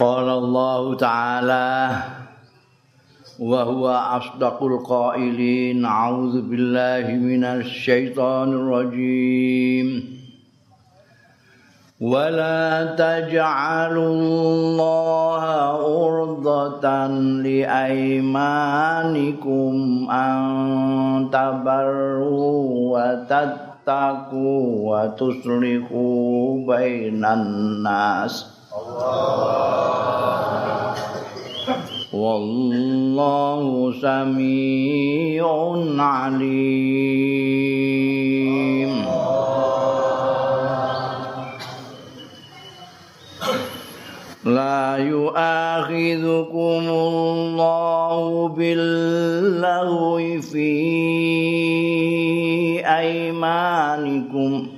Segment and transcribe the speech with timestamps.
[0.00, 1.90] قال الله تعالى
[3.38, 10.18] وهو أصدق القائلين أعوذ بالله من الشيطان الرجيم.
[12.00, 15.42] ولا تجعلوا الله
[15.82, 17.06] عرضة
[17.42, 18.46] لأيمانكم
[20.10, 22.62] أن تبروا
[22.94, 28.57] وتتقوا وتصلحوا بين الناس.
[32.12, 35.44] والله سميع
[35.98, 36.98] عليم.
[44.44, 50.72] لا يؤاخذكم الله باللغو في
[52.86, 54.77] أيمانكم.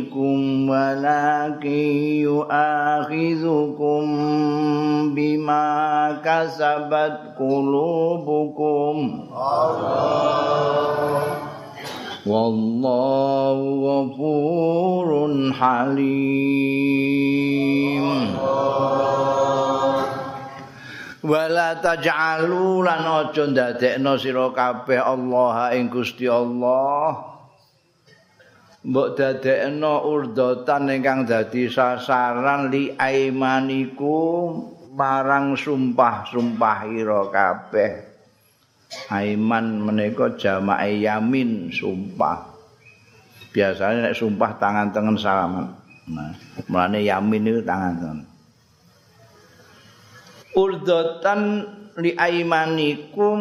[0.00, 1.68] أيمانكم ولكن
[2.24, 4.04] يؤاخذكم
[5.14, 5.66] بما
[6.24, 8.96] كسبت قلوبكم
[12.26, 15.08] والله غفور
[15.52, 16.96] حليم
[21.26, 27.18] wala taj'alu lan aja ndadekno sira kabeh Allah ing Gusti Allah
[28.81, 34.49] mbok dadekno urdatan ingkang dadi sasaran li aimaniku
[34.91, 37.91] marang sumpah-sumpah ira kabeh.
[39.07, 42.51] Aiman menika jamae yamin sumpah.
[43.55, 45.71] Biasanya nek sumpah tangan tengen salaman.
[46.11, 46.35] Nah
[46.67, 48.19] mulane yamin itu tangan tengen.
[50.51, 51.41] Urdatan
[52.03, 53.39] li aimanikum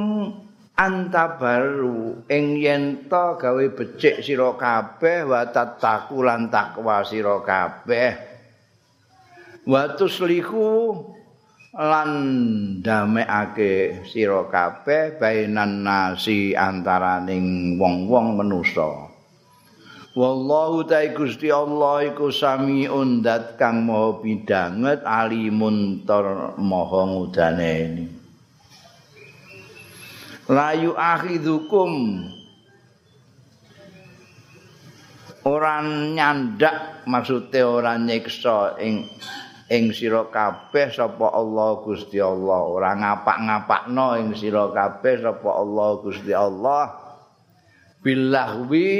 [0.81, 2.25] antabaru.
[2.33, 8.17] Ing yen to gawe becik sira kabeh wa tataku lan takwa sira kabeh.
[9.69, 10.97] Wa tuslihu
[11.77, 12.11] lan
[12.81, 19.13] damekake sira kabeh bainan nasi antaraning wong-wong manusa.
[20.11, 28.11] Wallahu ta Gusti Allah iku samiun dat kang maha bidanget alimun tor maha ngudane
[30.51, 32.27] layu akhidukum
[35.47, 39.07] orang nyandak maksudnya orang nyiksa ing
[39.71, 42.67] ing sira kabeh sapa Allah Gusti Allah.
[42.67, 46.99] Ora ngapak-ngapakno ing sira kabeh sapa Allah Gusti Allah.
[48.03, 48.91] Bilahwi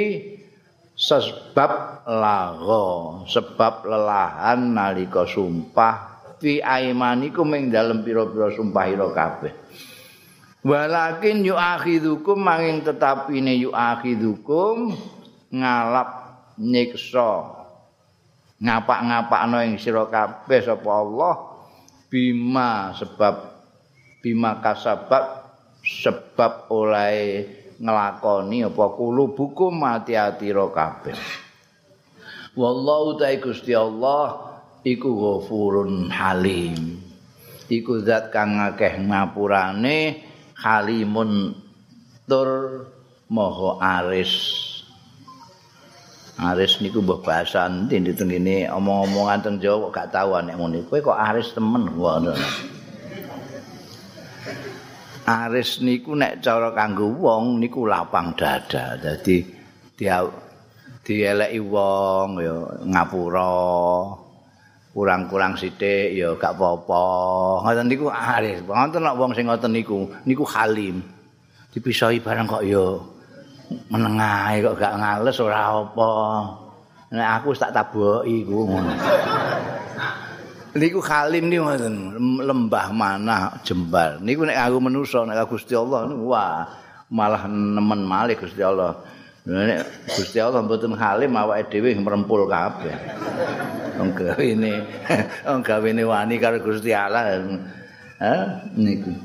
[0.95, 2.85] sebab lago
[3.27, 6.23] sebab lelahan nalika sumpah.
[6.39, 9.60] Fi aimanikum ing dalem pira-pira sumpah ira kabeh
[10.61, 14.93] Walakin yu'akhidukum manging tetapi ne yu'akhidukum
[15.49, 16.09] ngalap
[16.61, 17.57] nyiksa.
[18.61, 21.33] Ngapak-ngapakno ing sira kabeh sapa Allah
[22.13, 23.35] bima sebab
[24.21, 25.49] bima kasabab
[25.81, 27.49] sebab oleh
[27.81, 31.17] nglakoni apa kulubukum mati-ati ro kabeh.
[32.53, 34.53] Wallahu ta'ala Gusti Allah
[34.85, 37.01] iku ghafurun halim.
[37.65, 40.29] Iku zat kang akeh ngapurane
[40.61, 41.57] halimun
[42.29, 42.49] tur
[43.33, 44.33] moho aris.
[46.41, 50.79] Aris niku mbah bahasa endi ditengene omong-omongan teng Jawa gak tau nek ngene.
[50.89, 51.85] Kowe kok aris temen?
[51.85, 52.33] Ngono.
[55.21, 58.97] Aris niku nek cara kanggo wong niku lapang dada.
[58.97, 59.45] Dadi
[59.93, 60.25] dia
[61.05, 62.57] dieleki wong ya
[62.89, 63.53] ngapura
[64.91, 67.03] kurang-kurang sithik ya gak apa-apa.
[67.63, 68.59] Ngoten niku aris.
[68.67, 70.99] Wonten nek wong sing ngoten niku, niku halim.
[71.71, 72.99] Dipisahi barang kok ya
[73.87, 76.11] menengahe kok gak ngales ora apa.
[77.11, 78.93] Nek aku tak taboki iku ngono.
[80.71, 81.95] Niku halim niku ngoten,
[82.43, 84.19] lembah mana jembal.
[84.19, 86.67] Niku nek aku manusa nek Gusti Allah wah
[87.11, 88.95] malah nemen malih Gusti Allah.
[89.41, 92.93] Nek Gusti Allah mboten halim awake dhewe merempul kabeh.
[93.97, 94.85] Wong gawene
[95.49, 97.41] wong gawene wani karo Gusti Allah.
[98.21, 98.35] Ha
[98.77, 99.17] niku.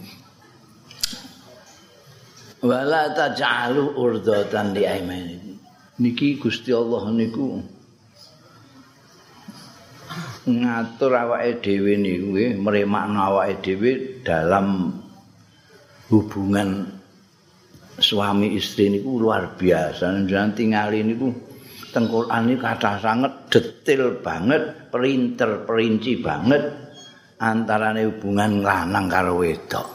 [2.64, 5.60] Wala taj'alu urdatan li aymanikum.
[6.00, 7.60] Niki Gusti Allah niku
[10.48, 14.96] ngatur awake dhewe niku nggih mremakno awake dhewe dalam
[16.08, 16.95] hubungan
[17.96, 20.12] suami istri niku luar biasa.
[20.25, 21.32] Njenengan tingali niku
[21.93, 26.62] teng Quran iki kathah sanget detail banget perinter perinci banget
[27.40, 29.88] antarane hubungan lanang karo wedok.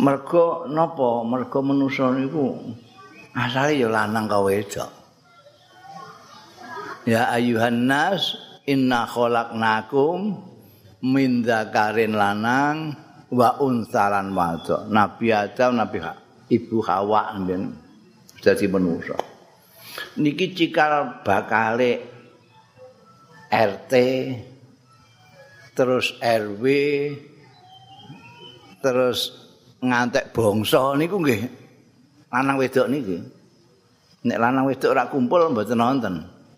[0.00, 2.56] Mergo napa mergo manusa niku
[3.36, 4.88] asale ya lanang kau wedok.
[7.04, 10.38] Ya ayuhan nas inna khalaqnakum
[11.02, 12.94] min dzakarin lanang
[13.32, 15.98] wa unsalan wadok nabi adam nabi
[16.52, 17.72] ibu hawa ben
[18.44, 19.16] dadi manusa
[20.20, 22.12] niki cikal bakale
[23.52, 23.92] RT
[25.76, 26.64] terus RW
[28.80, 29.18] terus
[29.84, 31.42] ngantek bangsa niku nggih.
[32.32, 33.18] Lanang wedok niki.
[34.24, 36.14] Nek lanang wedok ora kumpul mboten nonton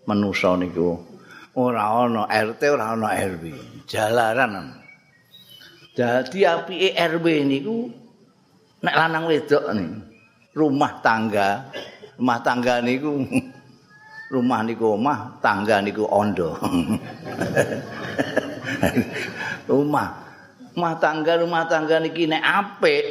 [0.07, 0.95] manusa niku.
[1.59, 3.45] Ora ana RT ora ana RW
[3.91, 4.84] jalaran
[5.95, 7.87] dadi apike RW niku
[8.83, 9.91] nek lanang wedok nih
[10.59, 11.71] rumah tangga
[12.19, 13.23] rumah tangga niku
[14.35, 16.59] rumah niku omah tangga niku ondo.
[19.65, 20.09] Rumah
[20.75, 23.05] rumah tangga rumah tangga niki nek apik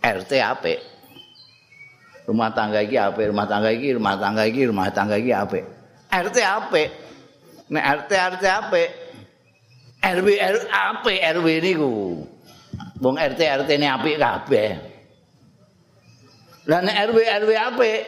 [0.00, 0.80] RT apik.
[2.24, 5.64] Rumah tangga iki apik rumah tangga iki rumah tangga iki rumah tangga iki apik.
[6.08, 6.88] RT apik.
[7.68, 8.88] Nek RT RT apik
[10.04, 11.92] RW RW apik RW niku
[13.00, 14.70] wong RT RT ne apik kabeh
[16.68, 18.00] lah nek RW RW apik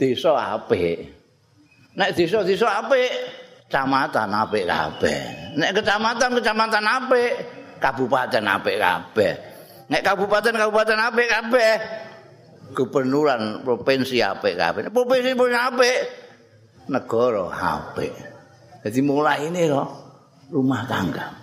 [0.00, 1.12] desa apik
[1.92, 3.10] nek desa-desa apik
[3.68, 5.20] kecamatan apik kabeh.
[5.60, 7.32] Nek kecamatan kecamatan apik,
[7.76, 9.32] kabupaten apik kabeh.
[9.92, 11.72] Nek kabupaten kabupaten apik kabeh.
[12.72, 14.88] Gubernuran provinsi apik kabeh.
[14.88, 15.98] Provinsi pun apik.
[16.88, 18.12] Negara apik.
[18.88, 20.07] Jadi mulai ini loh
[20.52, 21.34] rumah tangga.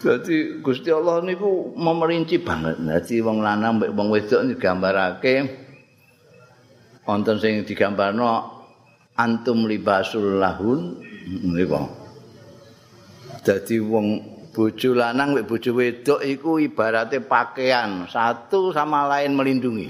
[0.00, 2.80] Jadi Gusti Allah niku memerinci banget.
[2.80, 5.34] Jadi wong lanang mbek wong wedok digambarake
[7.04, 8.60] wonten sing digambarno
[9.18, 10.96] antum libasul lahun
[11.28, 11.84] niku
[13.42, 14.06] dadi wong
[14.54, 19.88] bojo lanang mek bojo wedok iku ibarate pakaian satu sama lain melindungi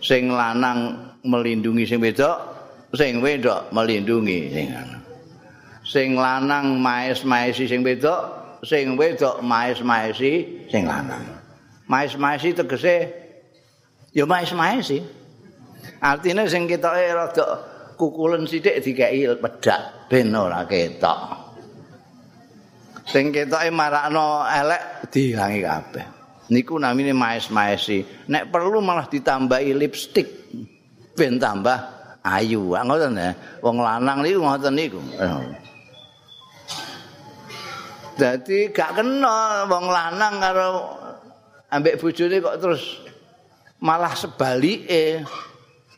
[0.00, 2.36] sing lanang melindungi sing wedok
[2.96, 5.03] sing wedok melindungi sing lanang
[5.84, 8.20] sing lanang maes-maesi sing wedok
[8.64, 11.22] sing wedok maes-maesi sing lanang
[11.86, 12.96] maes-maesi tegese
[14.16, 15.24] ya maes-maesi
[16.04, 17.46] Artinya sing ketoke rada
[17.96, 21.18] kukulen sithik dikeki pedak ben ora ketok.
[23.08, 26.06] Sing ketoke marakno elek dihangi kabeh.
[26.52, 28.28] Niku namine maes-maesi.
[28.28, 30.28] Nek perlu malah ditambahi lipstik
[31.16, 31.78] ben tambah
[32.20, 32.76] ayu.
[32.76, 33.32] Ngoten ya.
[33.64, 35.00] Wong lanang niku ngoten niku.
[38.14, 40.68] Dadi gak kena wong lanang karo
[41.66, 42.82] ambek bojone kok terus
[43.82, 45.26] malah sebalike.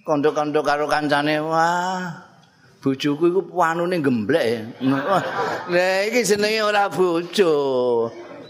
[0.07, 2.15] kondo-kondo karo kancane wah
[2.79, 4.79] bojoku iku puanune gemblek
[5.75, 7.55] lha iki jenenge ora bojo.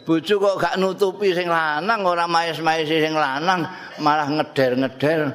[0.05, 3.65] Bojo kok gak nutupi sing lanang ora maes-maes sing lanang
[3.99, 5.33] malah ngeder-ngeder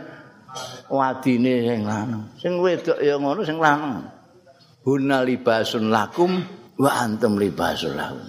[0.88, 2.24] wadine sing lanang.
[2.38, 4.06] Sing wedok ya ngono sing lanang.
[4.86, 8.26] Hunna libasun lakum wa antum libasul lahum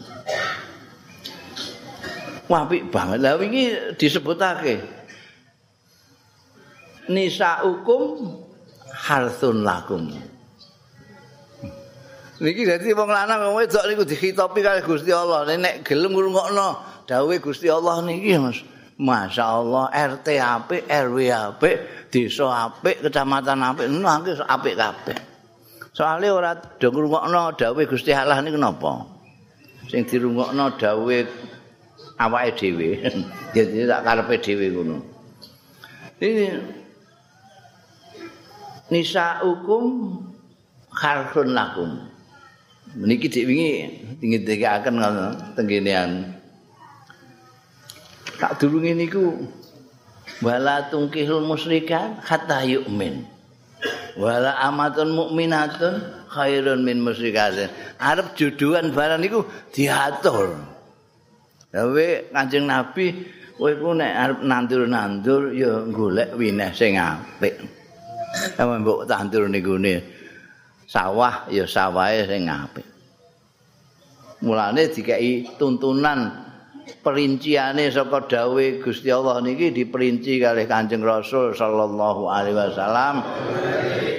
[2.53, 3.25] Wapik banget.
[3.25, 4.85] Lah wingi disebutake
[7.09, 8.29] nisaukum
[8.93, 10.13] harsun lakum.
[12.43, 15.49] Niki dadi wong lanang wong wedok niku dikhitopi kali Gusti Allah.
[15.49, 16.69] Nek gelem ngrungokno
[17.09, 18.61] dawuhe Gusti Allah niki Mas.
[19.01, 21.77] Masya Allah RT apik, RW apik,
[22.13, 25.32] desa apik, kecamatan apik, nangke apik kabeh.
[25.93, 29.05] Soale ora do ngrungokno dawuhe Gusti Allah niku napa?
[29.93, 31.29] Sing dirungokno dawuhe
[32.17, 32.89] awake dhewe.
[33.53, 34.97] Dadi tak karepe dhewe ngono.
[36.17, 36.49] Ini
[38.89, 39.85] nisaukum
[40.97, 42.09] kharsun lakum.
[42.97, 43.73] Meniki dik wingi
[44.17, 46.41] tinggi ngono tenggenean.
[48.41, 49.45] Tak durunge niku
[50.41, 53.32] wala tungkihul musyrikan hatta yu'min.
[54.21, 57.73] Wala amatun mukminatun khairun min musyrikatin.
[57.97, 60.61] Arep jodohan barang niku diatur.
[61.73, 63.25] Dawe Kanjeng Nabi
[63.57, 67.57] kowe ku nek arep nandur-nandur ya golek wineh sing apik.
[68.61, 69.81] Emang mbok tandur niku
[70.85, 72.85] sawah ya sawahe sing apik.
[74.45, 76.52] Mulane dikai tuntunan
[77.03, 83.15] perinciane saka dawuhe Gusti Allah niki diperinci kalih Kanjeng Rasul sallallahu alaihi wasallam.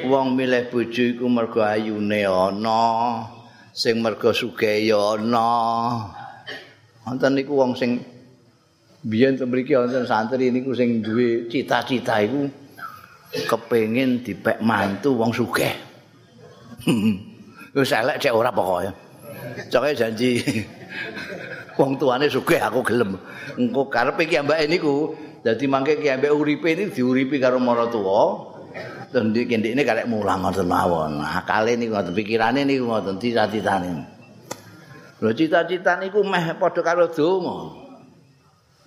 [0.07, 2.83] Wong milih bojo iku mergo ayune ana,
[3.71, 5.51] sing mergo sugih ana.
[7.03, 8.03] Wonten niku wong sing
[9.03, 12.47] biyen mriki wonten santri niku sing duwe cita-cita iku
[13.47, 15.71] kepengin dipek mantu wong sugih.
[17.73, 18.91] Wis elek cek ora pokoke.
[19.71, 20.39] Coke janji
[21.77, 23.17] wong tuane sugih aku gelem.
[23.57, 28.53] Engko karepe ki ambake niku dadi mangke ki ambek uripe ini diuripi karo maratuwa.
[29.13, 31.21] Dan di kene ini karek mulang ngoten mawon.
[31.21, 33.91] Akale niku ngoten pikirane niku ngoten cita-citane.
[35.21, 37.57] Lho cita-cita niku meh padha karo donga.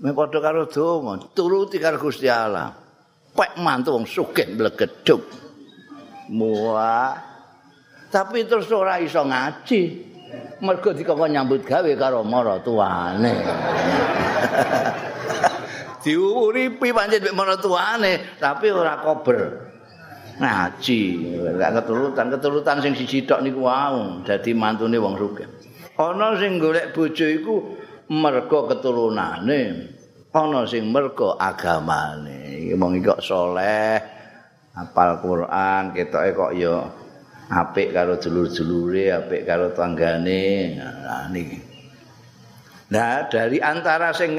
[0.02, 2.74] Meh padha karo donga, turuti karo Gusti Allah.
[3.30, 5.22] Pek mantu wong sugih mblegedhuk.
[6.34, 7.14] Muah.
[8.10, 10.15] Tapi terus ora iso ngaji.
[10.62, 13.34] Mergo dikon nyambut gawe karo maratuwane.
[16.06, 19.66] Diuripi pancen mek maratuwane, tapi ora kober.
[20.36, 21.00] ngaji
[21.56, 25.48] gak keturutan keturutan sing siji tok niku wau dadi mantune wong sugih
[25.96, 27.54] ana sing golek bojo iku
[28.12, 29.60] mergo keturunane
[30.36, 33.96] ana sing mergo agamane iki kok saleh
[34.76, 36.84] hafal Quran ketoke kok ya
[37.46, 40.74] apik karo dulur-dulure apik karo tanggane.
[40.78, 41.58] Nah niki.
[42.90, 44.38] Nah dari antara sing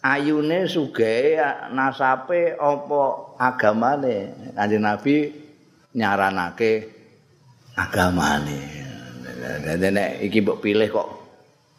[0.00, 1.40] ayune sugih
[1.72, 3.02] nasape apa
[3.36, 4.16] agamane?
[4.56, 5.14] Kanjeng nabi
[5.96, 6.72] nyaranake
[7.76, 8.60] agamane.
[9.78, 11.08] Nek iki mbok pilih kok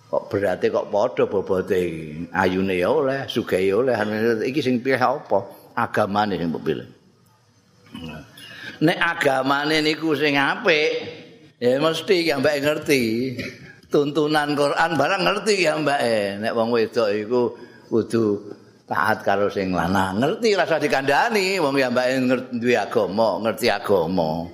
[0.10, 1.78] kok berarti kok padha bobote
[2.34, 3.96] ayune ya oleh sugih ya oleh.
[4.46, 5.40] Iki sing pilih apa?
[5.78, 6.88] Agamane sing mbok pilih
[8.80, 10.92] nek agamane niku sing apik
[11.60, 13.04] ya mesti ya mbak ngerti
[13.92, 16.00] tuntunan Quran barang ngerti ya mbak
[16.40, 17.42] nek wong wedok iku
[17.90, 18.56] kudu
[18.90, 20.18] taat karo sing lanang.
[20.18, 24.50] Ngerti rasa dikandani wong ya mbake ngerti agama, ngerti agama.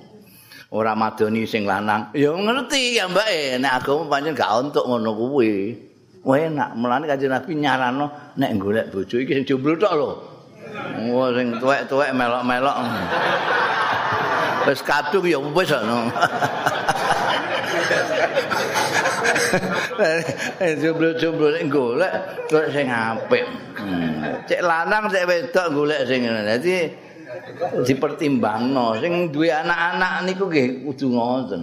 [0.76, 5.72] Ora madoni sing lanang, ya ngerti ya mbake nek agama pancen gak untuk ngono kuwi.
[6.26, 10.10] Enak, mulane kanjeng Nabi nyarano nek golek bojo iki sing jomblo tok lho.
[11.14, 12.76] Wah sing tuwek-tuwek melok-melok.
[14.66, 16.10] Wis kadung ya wis ngono.
[20.82, 22.12] jomblo-jomblo nek golek
[22.50, 23.44] golek sing apik.
[24.50, 26.42] Cek lanang cek wedok golek sing ngene.
[26.44, 26.74] Dadi
[27.86, 31.62] dipertimbangno sing duwe anak-anak niku nggih kudu ngoten.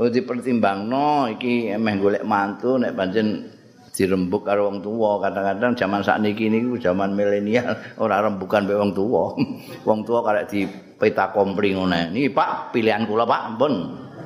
[0.00, 3.51] Oh dipertimbangno iki emeh golek mantu nek pancen
[3.92, 9.36] dirembuk karo wong tuwa kadang-kadang zaman sakniki niku zaman milenial ora rembukan mbek wong tuwa
[9.88, 10.64] wong tuwa karek di
[10.96, 13.74] peta kompli ngene niki Pak pilihan kula Pak ampun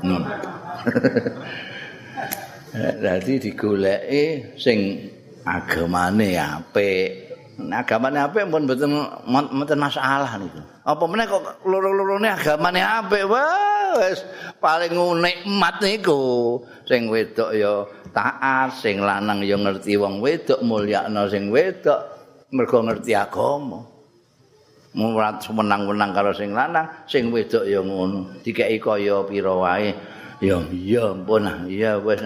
[0.07, 0.25] hmm.
[2.77, 5.01] Dadi digoleki sing
[5.49, 7.26] agamane apik.
[7.57, 8.93] Agamane apik pun mboten
[9.25, 10.61] mboten masalah niku.
[10.85, 14.21] Apa meneh kok loro-lorone agamane apik wis
[14.61, 14.93] paling
[15.25, 16.61] nikmat niku.
[16.85, 22.01] Sing wedok ya taat, sing lanang ya ngerti wong wedok mulyakno sing wedok
[22.53, 23.81] mergo ngerti agama.
[24.97, 28.37] Murat menang-menang karo sing lanang, sing wedok ya ngono.
[28.45, 29.93] Dikeki kaya pira wae.
[30.45, 32.21] Ya iya ampun, iya wis.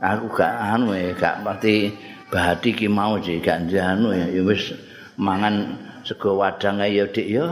[0.00, 1.92] aku gak anu gak pasti
[2.30, 4.70] bahati ki mau sih gak anu ya ya wis
[5.18, 7.46] mangan sego wadang ya dik ya.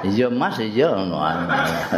[0.00, 1.20] Iya mas iya ngono.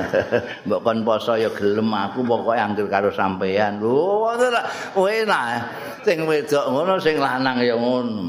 [0.66, 4.66] Mbok kon poso ya gelem aku pokoke anggere karo sampean lho ora
[4.98, 5.62] enak
[6.02, 8.26] sing wedok ngono sing lanang ya ngono.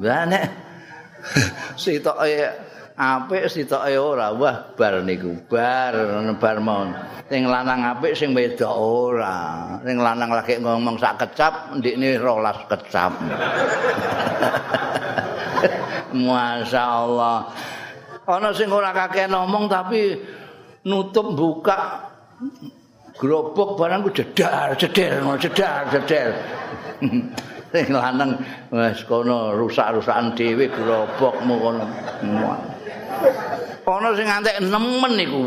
[0.00, 0.44] Lah nek
[1.80, 4.32] sitoke apik sitoke ora.
[4.34, 5.36] Wah bar niku.
[5.46, 5.94] Bar
[6.38, 6.94] bar mon
[7.30, 9.78] sing lanang apik sing wedok ora.
[9.86, 13.12] Sing lanang lagi ngomong sak kecap ndikne 12 kecap.
[16.26, 17.38] Masya Allah.
[18.26, 20.18] Ana sing ora kakek ngomong tapi
[20.86, 22.10] nutup buka
[23.20, 26.30] grobok barang ku jedar jedar jedar jedar.
[27.70, 28.34] Sing lanang
[28.74, 31.86] wis kono rusak-rusakan dhewe grobokmu kono
[33.86, 35.42] ana sing ngantek nemen niku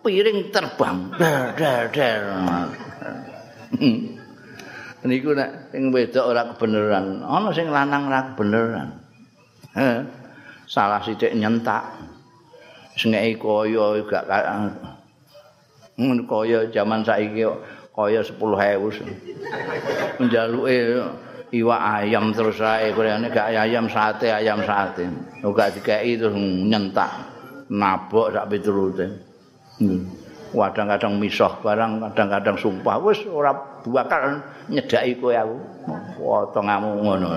[0.00, 1.12] piring terbang.
[1.20, 2.22] Dar dar dar.
[5.00, 8.88] Niku nek sing wedok ora kebenaran ana sing lanang ora kebenaran.
[9.76, 10.04] Eh
[10.68, 11.84] salah sithik nyentak.
[13.00, 14.44] Sengeki kaya gak
[16.00, 17.44] ngono kaya jaman saiki
[17.92, 20.76] kaya 10000 njaluke
[21.50, 25.06] iwak ayam terus ae kurene gak ayam sate ayam sate.
[25.42, 27.10] Ora dikeki terus nyentak
[27.70, 29.06] nabok sak piturute.
[30.50, 32.98] Kadang-kadang misah barang kadang-kadang sumpah.
[33.06, 33.54] Wis ora
[33.86, 35.56] bakal nyedaki kowe aku.
[36.18, 37.28] Potongamu ngono.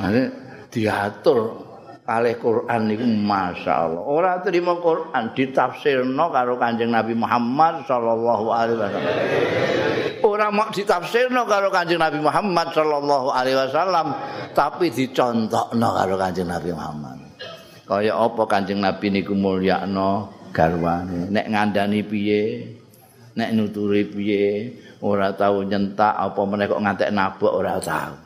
[0.00, 0.22] Ane
[0.68, 1.69] diatur
[2.10, 4.02] kalih Quran niku masyaallah.
[4.02, 9.14] Ora terima Quran ditafsirno karo Kanjeng Nabi Muhammad sallallahu alaihi wasallam.
[10.26, 14.06] Ora mau ditafsirno karo Kanjeng Nabi Muhammad sallallahu alaihi wasallam,
[14.50, 17.18] tapi dicontohno karo Kanjeng Nabi Muhammad.
[17.86, 22.42] Kaya apa Kanjeng Nabi niku mulyakno garwane, nek ngandani piye,
[23.38, 24.74] nek nuturi piye
[25.06, 28.18] ora tau nyentak apa meneh kok ngantek nabok ora tau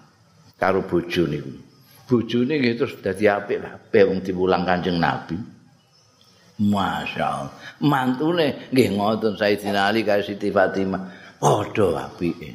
[0.57, 1.64] karo bojo niku
[2.05, 5.37] bojone nggih terus dadi apik kabeh wong diwulang Kanjeng Nabi.
[6.55, 7.55] Masya Allah.
[7.83, 11.03] Mantune nggih ngoten Sayyidina Ali karo Siti Fatimah.
[11.41, 12.51] Padha apike.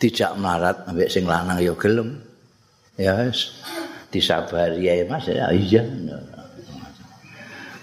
[0.00, 2.20] Dijak melarat ambek sing lanang ya gelem.
[2.96, 3.60] Ya wis
[4.08, 5.28] disabari ya Mas.
[5.28, 5.84] Ya iya.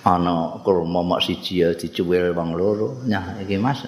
[0.03, 2.99] Ana kurma mok siji ya dicuwil wong loro.
[3.05, 3.85] Nyah iki Mas.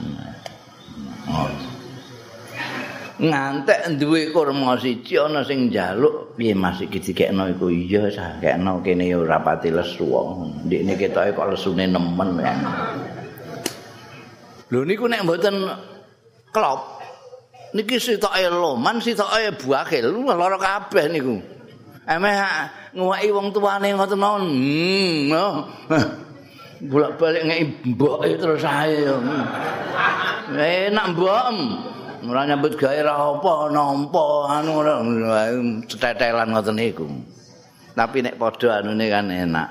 [1.27, 1.75] oh.
[3.15, 8.84] Ngantek duwe kurma siji ana sing njaluk piye Mas iki dikekno iku iya sah kekno
[8.84, 10.03] kene ya ora pati lesu
[10.67, 12.53] ndikne ketoke kok lesune nemen ya
[14.72, 15.55] lho niku nek mboten
[16.51, 17.00] klop
[17.72, 21.39] niki sitoke loman sitoke buakil lara kabeh niku
[22.05, 22.38] emeh
[22.95, 24.43] nguwaki wong tuane ngoten mawon.
[24.48, 25.36] Hmm.
[25.36, 25.55] Oh.
[26.86, 29.03] Bolak-balik ngeki mboke terus ae.
[30.55, 31.55] Enak mbok.
[32.24, 35.03] Ora nyambut gawe ra apa nampa anu ora
[35.89, 37.07] cetetelan ngoten niku.
[37.95, 39.69] Tapi nek padha anune kan enak.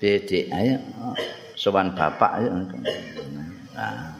[0.00, 0.76] Dedek ayo
[1.56, 2.52] sowan bapak ayo.
[3.76, 4.16] Nah,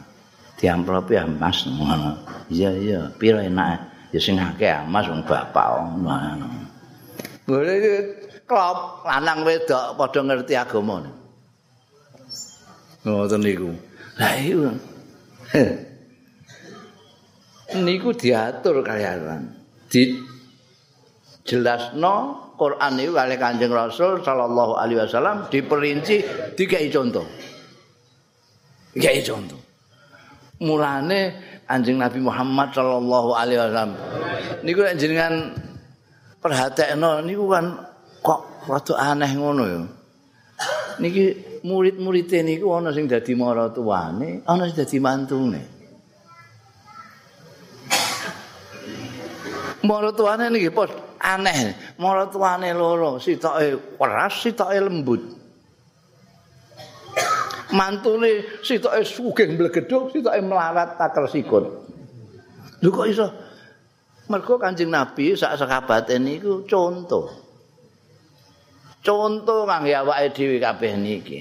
[0.57, 2.17] diamplopi Mas ngono.
[2.49, 4.09] Iya iya, piro enak.
[4.13, 5.65] Ya sing akeh Mas wong bapak
[6.01, 6.47] ngono.
[7.45, 7.77] Boleh
[8.43, 11.05] klop lanang wedok padha ngerti agama.
[13.05, 13.69] Ngoten niku.
[14.17, 14.73] Lah iku.
[17.75, 19.51] Niku diatur kalian.
[19.87, 20.15] Di
[21.43, 26.23] jelasno Quran itu kali Kanjeng Rasul sallallahu alaihi wasallam diperinci
[26.55, 27.27] dikai contoh.
[28.95, 29.59] Dikai contoh.
[30.57, 33.91] Mulane Anjing Nabi Muhammad sallallahu alaihi wasallam
[34.63, 35.53] niku jenengan
[36.41, 37.65] perhatekno niku kan
[38.23, 39.81] kok rada aneh ngono ya.
[40.97, 41.25] Niki
[41.61, 45.76] murid-muride niku ana sing dadi maratuwane, ana sing dadi mantune.
[49.85, 50.89] Maratuwane niki pos
[51.21, 51.75] aneh.
[52.01, 55.21] Maratuwane loro, sitoke keras, sitoke lembut.
[57.75, 61.65] Mantune sitoke sugih mblegedhuk, sitoke melarat takel sikut.
[62.81, 63.27] Lho kok iso
[64.27, 67.31] Mergo Kanjeng Nabi sak sakabate niku contoh.
[68.99, 71.39] Contoh kangge awake dhewe kabeh niki.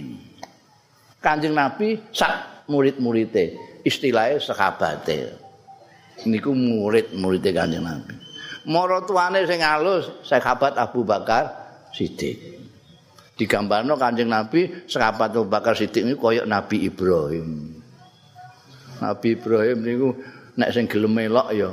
[1.19, 5.35] Kanjeng Nabi sak murid-muride, istilahnya sakabate.
[6.31, 8.26] Niku murid-muride Kanjeng Nabi.
[8.67, 11.55] Mara tuane sing alus sahabat Abu Bakar
[11.95, 12.59] Siddiq.
[13.39, 17.79] Digambarno Kanjeng Nabi sahabat Abu Bakar Siddiq niku kaya Nabi Ibrahim.
[18.99, 20.09] Nabi Ibrahim niku
[20.59, 21.71] nek sing gelem melok ya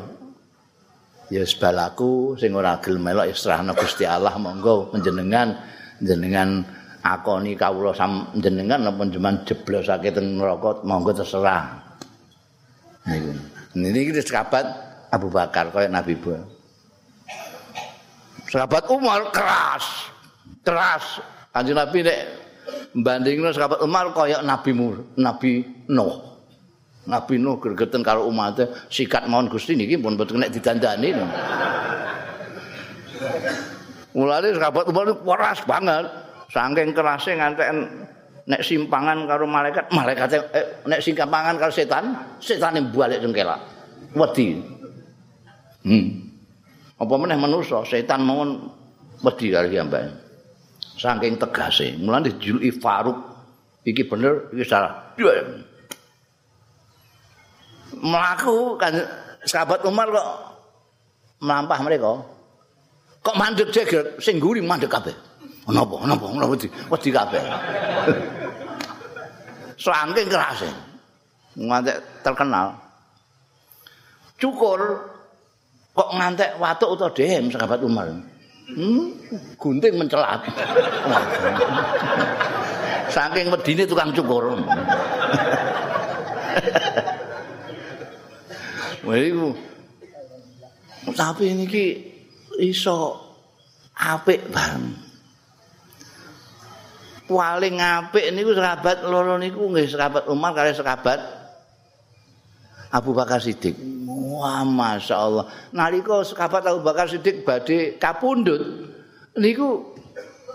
[1.33, 5.55] ya sebalaku sing ora gelem melok ya serahna Gusti Allah monggo panjenengan
[5.97, 6.61] jenengan
[7.01, 11.79] akoni kawula sam jenengan napa cuman jeblosake teng neraka monggo terserah
[13.09, 13.33] niku
[13.81, 14.67] niki sahabat
[15.09, 16.52] Abu Bakar kaya Nabi Bu
[18.53, 20.13] sahabat Umar keras
[20.61, 21.17] keras
[21.49, 22.19] kanjeng Nabi nek
[22.93, 26.33] bandingno sahabat Umar kaya Nabi Mur Nabi Nuh
[27.09, 31.11] Nabi Nuh gregeten karo umatnya sikat mohon Gusti niki pun betul nek didandani.
[34.15, 36.05] Mulane sahabat Umar keras banget.
[36.47, 37.67] Saking kerasnya ngantek
[38.45, 43.59] nek simpangan karo malaikat, malaikat eh, nek simpangan karo setan, setan yang balik jengkelak.
[44.13, 44.61] Wedi.
[45.83, 46.22] Hmm.
[47.03, 48.71] Apa meneh manusa, setan mohon
[49.19, 50.03] wedi karo mbak.
[50.95, 53.17] Saking tegase, mulane dijuluki Faruk.
[53.83, 55.11] Iki bener, iki salah.
[55.19, 55.35] Dua.
[58.03, 58.93] melaku kan
[59.45, 60.27] sahabat Umar kok
[61.43, 62.11] melampah mereka
[63.21, 65.13] kok mandek jeger sing guri mandek kabeh
[65.69, 67.39] napa napa napa wedi wedi kabeh
[69.77, 70.69] saking kerase
[71.55, 72.73] ngantek terkenal
[74.41, 74.79] cukur
[75.93, 78.09] kok ngantek watuk utawa dehem sahabat Umar
[78.73, 79.13] hmm,
[79.61, 80.41] gunting mencelat
[83.13, 84.57] saking wedine tukang cukur
[89.11, 89.51] iku.
[91.11, 91.85] Tapi niki
[92.63, 93.19] iso
[93.99, 95.03] apik banget.
[97.27, 101.19] Paling apik niku sahabat loro niku nggih sahabat Umar kali sahabat
[102.93, 103.73] Abu Bakar Siddiq.
[104.05, 105.45] Wah, Masya Allah.
[105.73, 108.61] Nalika sahabat Abu Bakar Siddiq badhe kapundhut
[109.33, 109.97] niku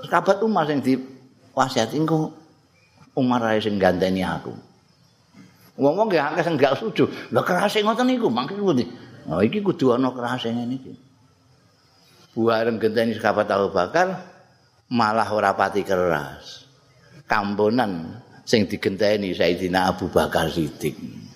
[0.07, 2.31] sahabat Umar sing diwasiati engko
[3.19, 4.55] Umar ae sing ganteni aku.
[5.79, 7.11] Wong-wong nggih akeh sing gak setuju.
[7.35, 8.87] Lah kerase ngoten niku, mangke kuwi.
[9.27, 10.95] Oh iki kudu ana kerase ngene iki.
[12.39, 14.15] Buareng genteni sahabat Abu Bakar
[14.95, 16.71] malah ora pati keras.
[17.27, 21.28] Kambonan sing digenteni Sayyidina Abu Bakar Siddiq.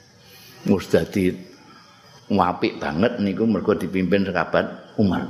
[0.62, 1.34] Mus dadi
[2.32, 5.26] apik banget niku mergo dipimpin sahabat Umar.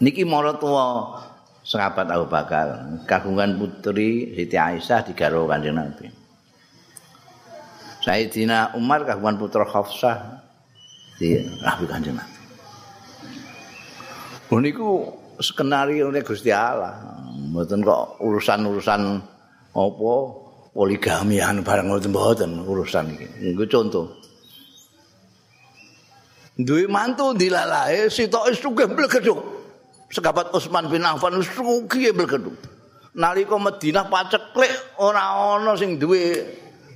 [0.00, 1.14] Niki mara tuwa
[1.62, 6.06] sahabat Abu Bakar, kagungan putri Siti Aisyah digarwa Kanjeng Nabi.
[8.02, 10.42] Sayyidina Umar kagungan putra Hafsah
[11.18, 12.38] di Nabi Kanjeng Nabi.
[14.50, 15.10] Oh niku
[15.42, 16.96] skenario oleh Gusti Allah.
[17.50, 19.02] Mboten kok urusan-urusan
[19.76, 20.14] apa
[20.76, 23.26] poligamian barang ngoten mboten urusan iki.
[23.40, 24.12] Niku contoh.
[26.60, 29.40] Duwe mantu dilalae sitoke sugih blekeduk.
[30.12, 32.52] Sekabat Utsman bin Affan sugih blekeduk.
[33.16, 36.44] Nalika Madinah paceklik ora ana sing duwe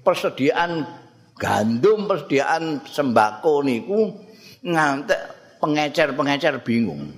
[0.04, 0.84] persediaan
[1.40, 4.12] gandum, persediaan sembako niku
[4.60, 5.20] ngantek
[5.56, 7.08] pengecer-pengecer bingung.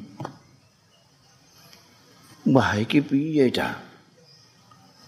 [2.46, 3.91] Wah iki piye cah?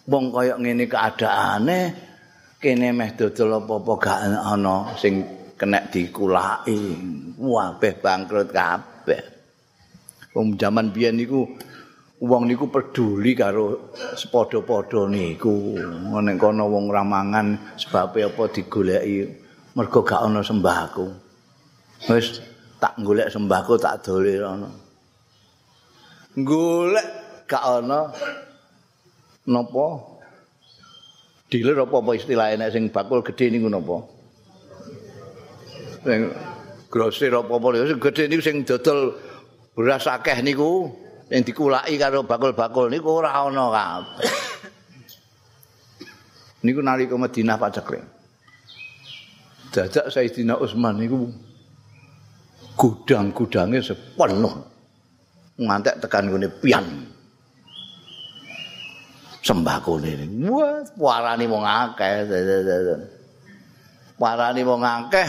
[0.05, 1.79] Wong kaya ngene keadaane
[2.61, 5.25] kene meh dodol apa-apa gak ana sing
[5.57, 6.93] kena dikulaki.
[7.41, 9.23] Wah beh bangkrut kabeh.
[10.37, 11.49] Wong jaman biyen niku
[12.21, 15.81] wong niku peduli karo sepadha-padha niku.
[16.21, 19.25] Nek kono wong ramangan sebab apa digoleki
[19.73, 21.07] mergo gak ana sembako.
[22.13, 22.45] Wis
[22.77, 24.69] tak golek sembako tak dolir ana.
[26.37, 27.09] Golek
[27.49, 28.13] gak ana
[29.49, 29.87] napa?
[31.53, 34.05] Dealer apa apa istilah enek sing bakul gedhe niku napa?
[36.03, 36.21] Sing
[36.89, 39.15] grosir apa apa sing gedhe niku sing dodol
[39.77, 40.89] beras akeh niku
[41.29, 44.33] sing dikulaki karo bakul-bakul niku ora ana kabeh.
[46.65, 48.15] Niku nalika Madinah pacekling
[49.75, 51.27] dadak Sayyidina Utsman niku
[52.79, 54.55] gudang-gudange sepenuh.
[55.55, 56.83] Ngantek tekan ngene pian
[59.45, 60.49] sembako ini.
[60.49, 62.25] Wah, warani wong akeh.
[64.17, 65.29] Warani wong akeh.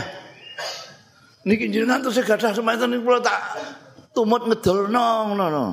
[1.45, 3.38] Niki jenengan terus gadah sementen niku kula tak
[4.17, 5.65] tumut ngedolno ngono no.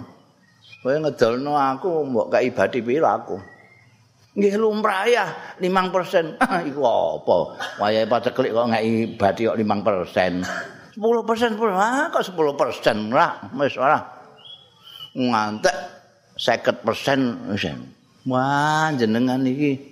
[0.85, 3.41] Kowe ngedolno aku mbok kei ibadi pira aku.
[4.37, 5.25] Nggih lumrah ya
[5.57, 6.37] 5%.
[6.45, 7.37] Ah, iku apa?
[7.81, 10.93] Wayahe paceklik kok ngei ibadi kok 5%.
[10.93, 13.97] 10% pun ah kok 10% lah wis ora.
[15.17, 15.77] Ngantek
[16.37, 17.65] 50% wis.
[18.23, 19.83] Wah, jenengan iki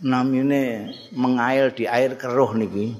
[0.00, 2.96] namine mengail di air keruh niki.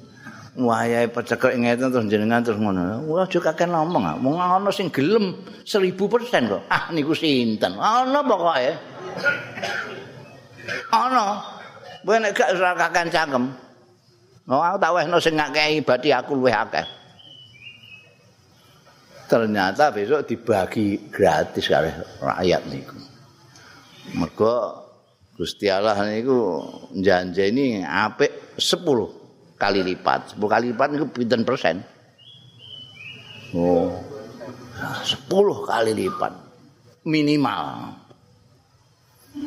[0.57, 3.05] Wah, pecekek ngeten terus jenengan terus ngono.
[3.09, 4.25] Wah, aja kakek ngomong.
[4.25, 6.63] Wong ana sing gelem 1000% kok.
[6.69, 7.77] Ah, niku sinten?
[7.77, 8.73] Ana pokoke.
[10.93, 11.41] Ana.
[12.07, 13.45] Kowe nek gak ora kakek cangkem.
[14.47, 16.87] Oh, aku tak wehno sing ngakei bati aku luwih akeh.
[19.27, 21.91] Ternyata besok dibagi gratis karo
[22.23, 23.06] rakyat niku.
[24.15, 24.87] Mergo
[25.37, 26.65] Gusti Allah niku
[26.97, 30.39] janjeni apik 10 kali lipat.
[30.39, 31.85] 10 kali lipat niku pinten persen?
[33.53, 33.93] Oh.
[34.77, 35.29] 10
[35.69, 36.33] kali lipat
[37.05, 37.93] minimal.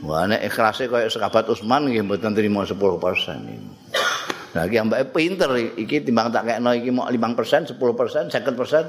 [0.06, 3.70] Wah nek ikhlase kaya sekabat Utsman nggih mboten trimo 10 persen iki.
[4.54, 8.60] Lah iki ambake pinter iki timbang tak kekno iki mau 5 persen, 10 persen, 50
[8.60, 8.84] persen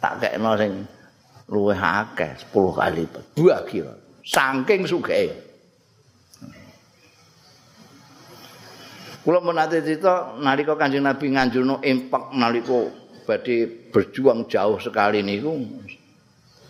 [0.00, 0.84] tak kekno sing
[1.48, 3.24] luwih akeh 10 kali lipat.
[3.40, 3.80] Bagi
[4.24, 5.32] saking sugih.
[9.20, 12.88] Kula menate cerita nalika Kanjeng Nabi nganjurno impak nalika
[13.28, 15.60] badhe berjuang jauh sekali niku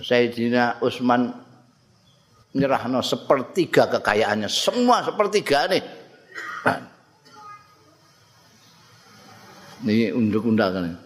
[0.03, 1.31] Sayyidina Utsman
[2.51, 5.85] nyerahno sepertiga kekayaannya, semua sepertiga nih.
[9.87, 10.99] Ini unduk-undakan.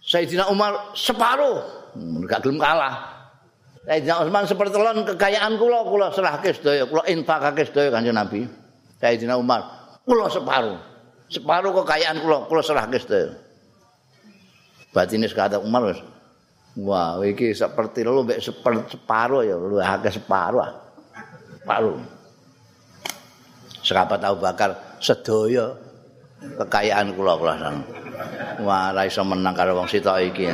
[0.00, 1.64] Sayyidina Umar separuh,
[2.30, 3.15] gak gelem kalah.
[3.86, 8.42] Sayyidina Utsman sepertelon kekayaan kula kula serahke sedaya kula infakake sedaya Kanjeng Nabi.
[8.98, 9.62] Sayyidina Umar
[10.02, 10.82] kula separuh.
[11.30, 13.38] Separuh kekayaan kula kula serahke sedaya.
[14.90, 16.02] Batine kata Umar wis
[16.76, 20.68] Wah, iki seperti lu mbek separuh ya, lu akeh separuh.
[21.64, 21.96] Separuh.
[23.80, 25.72] Sekapat Abu Bakar sedaya
[26.58, 27.80] kekayaan kula kula sang.
[28.60, 30.52] Wah, ra iso menang karo wong sitok iki.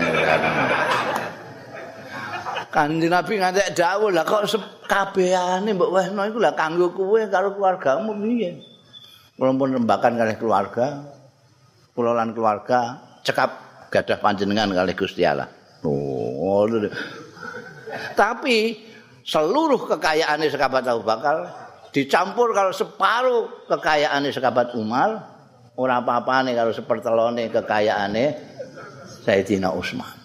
[2.73, 4.49] Kanjeng Nabi ngantek dawuh lah kok
[4.89, 8.65] kabehane mbok wehno iku lah kanggo kowe karo keluargamu piye.
[9.37, 11.05] Kula pun rembakan kalih keluarga.
[11.93, 13.51] Kula lan keluarga cekap
[13.93, 15.53] gadah panjenengan kalih Gusti Allah.
[15.85, 16.65] Oh,
[18.17, 18.81] Tapi
[19.21, 21.53] seluruh kekayaane sekabat Abu Bakar
[21.93, 25.29] dicampur kalau separuh kekayaane sekabat Umar,
[25.77, 28.25] ora apa-apane kalau sepertelone kekayaane
[29.29, 30.17] Sayyidina Utsman.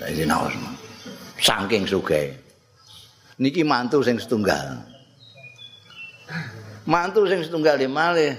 [0.00, 0.87] Sayyidina Utsman.
[1.38, 2.34] Saking sugih.
[3.38, 4.82] Niki mantu sing setunggal.
[6.88, 8.32] mantu sing setunggal malih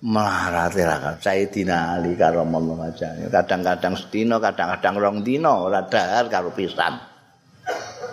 [0.00, 6.98] melarate ra Sayyidina Ali karamallahu wajhahu kadang-kadang sedina kadang-kadang rong dina ora dahar karo pisan.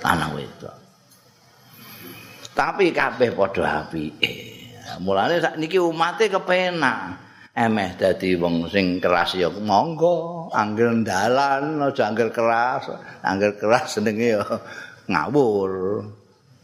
[0.05, 0.75] Anak wedok.
[2.53, 4.33] Tapi kabeh padha apike.
[5.01, 7.24] Mulane sakniki umate kepenak
[7.55, 12.91] emeh dadi wong sing keras ya monggo anggere dalan aja anggere keras
[13.23, 14.43] anggere keras senenge ya
[15.07, 16.03] ngawur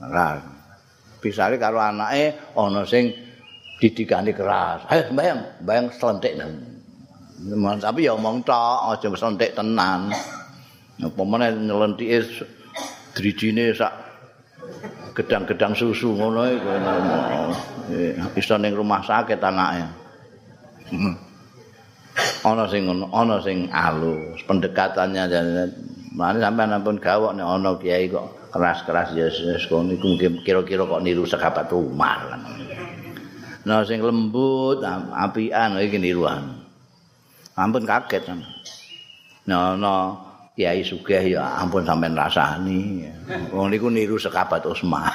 [0.03, 0.35] ora
[1.21, 3.31] pisare karo anake ana sing
[3.81, 4.85] didikane keras.
[4.93, 6.37] Ayo bayang, bayang selentik.
[7.81, 10.13] Tapi ya omong tok, aja selentik tenan.
[11.01, 12.45] Apa meneh nyelentike
[13.17, 13.89] drijine sak
[15.17, 16.69] gedang-gedang susu ngono iku.
[18.37, 20.00] Iso ning rumah sakit anake.
[22.41, 25.23] Ana sing ngono, ana sing alus, pendekatannya
[26.11, 30.99] Mane sampean ampun gawok nek ana kiai kok keras-keras ya wis kono iku kira-kira kok
[30.99, 32.35] niru sekabat Umar.
[33.63, 36.67] Nah sing lembut, apian iki niruan.
[37.55, 38.47] Ampun kaget sampe.
[39.47, 40.19] Nah, no,
[40.51, 43.07] Kiai Sugih ya ampun sampean rasani.
[43.55, 45.07] Wong niku niru sekabat Usman.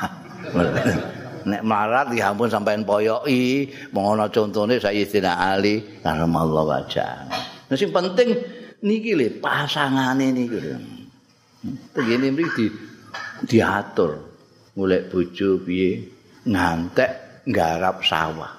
[1.46, 7.30] Nek marat ya ampun sampean poyoki, mengono contone Sayyidina Ali karamallahu wajah.
[7.70, 8.34] Nah sing penting
[8.82, 10.74] niki lho pasangane niki lho.
[11.94, 12.66] Begini mriki
[13.46, 14.18] diatur
[14.74, 16.02] golek bojo piye
[16.50, 18.52] ngantek nggarap sawah.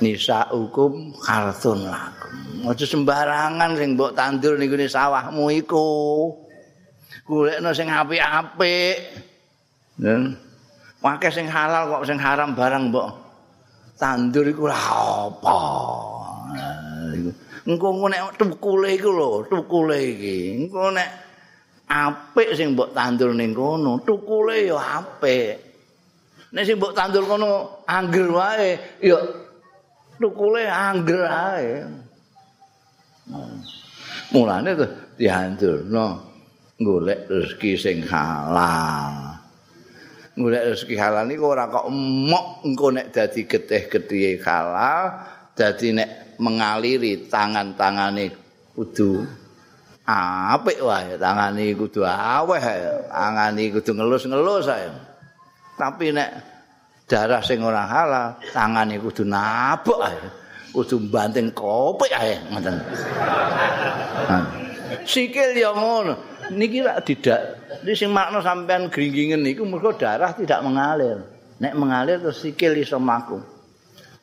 [0.00, 2.32] Nisa hukum kartun lakum.
[2.72, 6.32] Aja sembarangan sing mbok tandur niku ni sawahmu iku.
[7.28, 8.96] Golekno sing apik-apik.
[11.04, 13.08] Pakai sing halal kok sing haram barang mbok
[14.00, 14.84] tandur iku lah
[15.28, 15.60] apa.
[17.68, 20.64] Engko nek tukule iku lho, tukule iki.
[20.64, 21.08] Engko nek
[21.92, 25.60] apik sing mbok tandur ning kono, tukule ya apik.
[26.56, 28.72] Nek sing mbok tandur kono angger wae,
[29.04, 29.20] ya
[30.16, 31.84] tukule angger ae.
[34.32, 34.90] Mulane tuh
[35.20, 36.06] diandurno
[36.80, 39.33] golek rezeki sing halal.
[40.34, 45.22] Golek rezeki halal niku ora kok emok engko nek dadi getih-getihe halal,
[45.54, 48.34] dadi nek mengaliri tangan-tangane
[48.74, 49.22] kudu
[50.02, 52.58] apik wae, tangane kudu aweh,
[53.06, 54.90] tangane kudu ngelus-ngelus ae.
[55.78, 56.30] Tapi nek
[57.06, 60.18] darah sing ora halal, tangane kudu nabok ae.
[60.74, 62.76] Kudu banting kopik ae ngoten.
[65.02, 66.14] Sikil ya ngono.
[66.54, 67.40] Niki lak tidak
[67.82, 71.26] iki sing makna sampean gringgingen niku mergo darah tidak mengalir.
[71.58, 73.42] Nek mengalir terus sikil iso mlaku.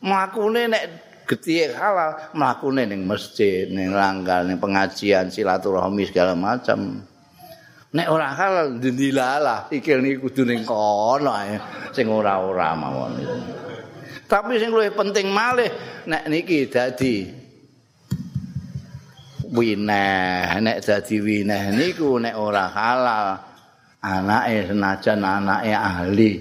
[0.01, 0.83] Mlakune nek
[1.27, 7.11] getihe halal, mlakune ning masjid, ning langgar, ning pengajian, silaturahmi segala macam.
[7.91, 11.59] nek ora halal dilalah iki niku kudu ning kono ae
[11.91, 13.19] sing ora-ora mawon
[14.31, 15.67] tapi sing luwih penting malih
[16.07, 17.27] nek niki dadi
[19.51, 23.27] wineh nek dadi wineh niku nek ora halal.
[24.01, 26.31] Anake senajan anake ahli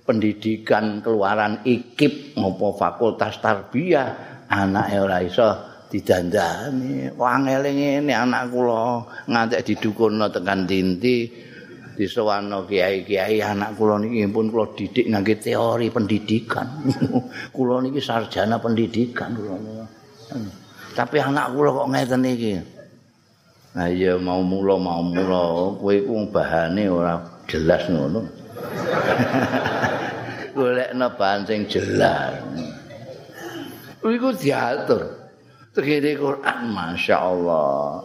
[0.00, 5.48] pendidikan keluaran ikip ngopo fakultas tarbiyah anake ora iso
[5.92, 7.12] didandani.
[7.12, 11.28] Wangele ngene anak kula ngantek didukunno tekan dinti
[11.92, 16.66] disewano kiai-kiai anak kula niki pun kula didik ngangge teori pendidikan.
[17.56, 19.56] Kula niki sarjana pendidikan kula
[20.92, 22.54] tapi anak kula kok ngeten iki.
[23.72, 27.16] Nah iya mau mulo mau mulo kowe iku bahane ora
[27.48, 28.20] jelas ngono.
[30.56, 32.36] Golekno bahan sing jelas.
[34.04, 35.22] Iku diatur.
[35.72, 38.04] Tegene Quran Masya Allah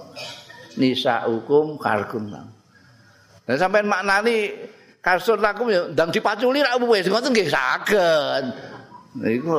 [0.80, 2.32] Nisa hukum karkum
[3.44, 4.56] Dan sampai maknani
[5.04, 8.46] Kasur lakum ya Dam dipaculi rak wis ngoten nggih saged.
[9.18, 9.50] Iku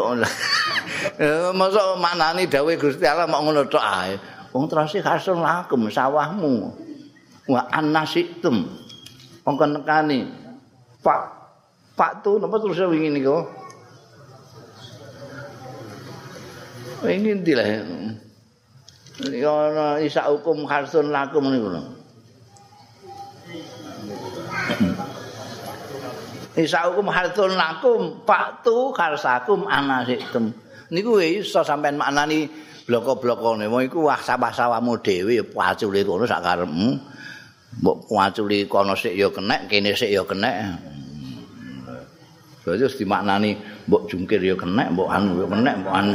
[1.50, 4.14] masuk maknani dawuh Gusti Allah mau ngono tok ae.
[4.54, 6.70] Wong terus kasur lakum sawahmu.
[7.50, 8.70] Wa annasitum.
[9.42, 10.30] Wong nekani.
[11.02, 11.20] Pak
[11.98, 13.42] Pak tu napa terus wingi niku?
[17.02, 17.66] Ini ndi lah.
[19.34, 21.97] Ya ana isa hukum harsun lakum niku lho.
[26.58, 30.50] Isa hukum harsun lakum faktu karsakum anasitum.
[30.90, 32.50] Niku iso sampean maknani
[32.82, 33.70] bloko-blokone.
[33.70, 36.98] Wong iku wah sawah-sawahmu dhewe paculi kono sak karepmu.
[37.78, 40.54] Mbok paculi kono sik ya kenek, kene sik ya kenek.
[42.66, 43.54] Terus dimaknani
[43.86, 46.10] mbok jungkir ya kenek, mbok anu ya kenek, mbok anu.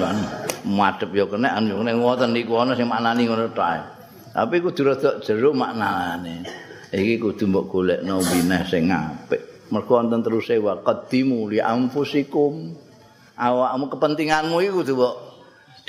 [0.68, 3.80] Madhep ya kenek, anu nek ngoten niku ana sing maknani ngono tok.
[4.36, 6.44] Tapi kudu rada jero maknane.
[6.92, 9.53] Iki kudu mbok golekno wineh sing apik.
[9.74, 12.78] Mergo wonten teruse wa qaddimu li anfusikum.
[13.34, 15.16] Awakmu kepentinganmu iku kudu mbok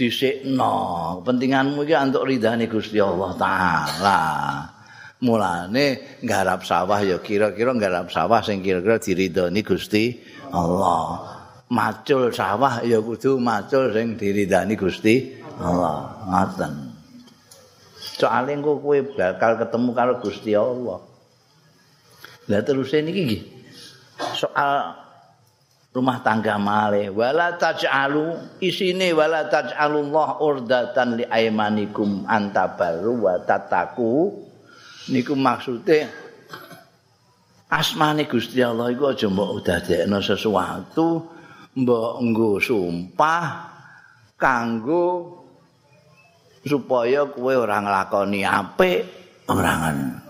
[0.00, 0.74] dhisikno
[1.20, 4.20] kepentinganmu iki untuk ridhane Gusti Allah taala.
[5.20, 10.16] Mulane nggarap sawah ya kira-kira nggarap sawah sing kira-kira diridhoni Gusti
[10.56, 11.36] Allah.
[11.68, 16.24] Macul sawah ya kudu macul sing diridhani Gusti Allah.
[16.24, 16.72] Ngoten.
[18.14, 21.00] Soalnya kok kowe bakal ketemu karo Gusti Allah.
[22.48, 23.53] Lah terus niki
[24.34, 24.94] soal
[25.94, 34.42] rumah tangga male wala taj'alu isine wala taj'alullah urdatan li aymanikum antabaru wa tataku.
[35.04, 36.08] Niku maksude
[37.68, 41.20] asmane Gusti Allah iku aja mbok dadekno sesuatu
[41.76, 43.44] mbok nggo sumpah
[44.40, 45.06] kanggo
[46.64, 49.00] supaya kowe ora nglakoni apik
[49.52, 50.23] ora ngono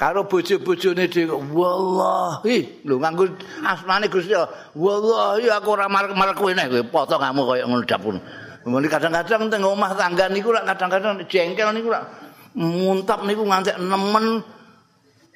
[0.00, 2.88] karo bojo-bojone dhewe wallahi.
[2.88, 3.28] Lho nganggo
[3.68, 8.16] asmane Gusti Allah wallahi aku ora marek-marek kowe nek kowe potong kamu kaya ngono dapur
[8.60, 12.08] Mene kadang-kadang teng omah tangga niku lak kadang-kadang jengkel niku lak
[12.56, 14.44] muntap niku ngantek nemen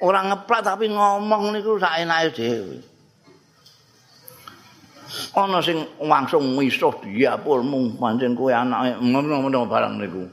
[0.01, 2.77] ora ngeplak tapi ngomong niku sak enake dhewe.
[5.37, 10.25] Ana sing langsung misuh diapurmu pancen kowe anake ngono-ngono barang niku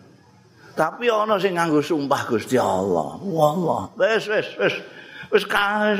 [0.72, 3.20] Tapi ana sing nganggo sumpah Gusti Allah.
[3.20, 4.74] Wallah, wis wis wis
[5.28, 5.96] wis kae.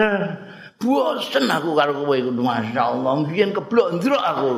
[0.83, 3.23] Bosen aku karo kowe iku masyaallah.
[3.31, 4.51] Biyen keblok ndrok aku.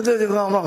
[0.00, 0.66] Itu ngomong.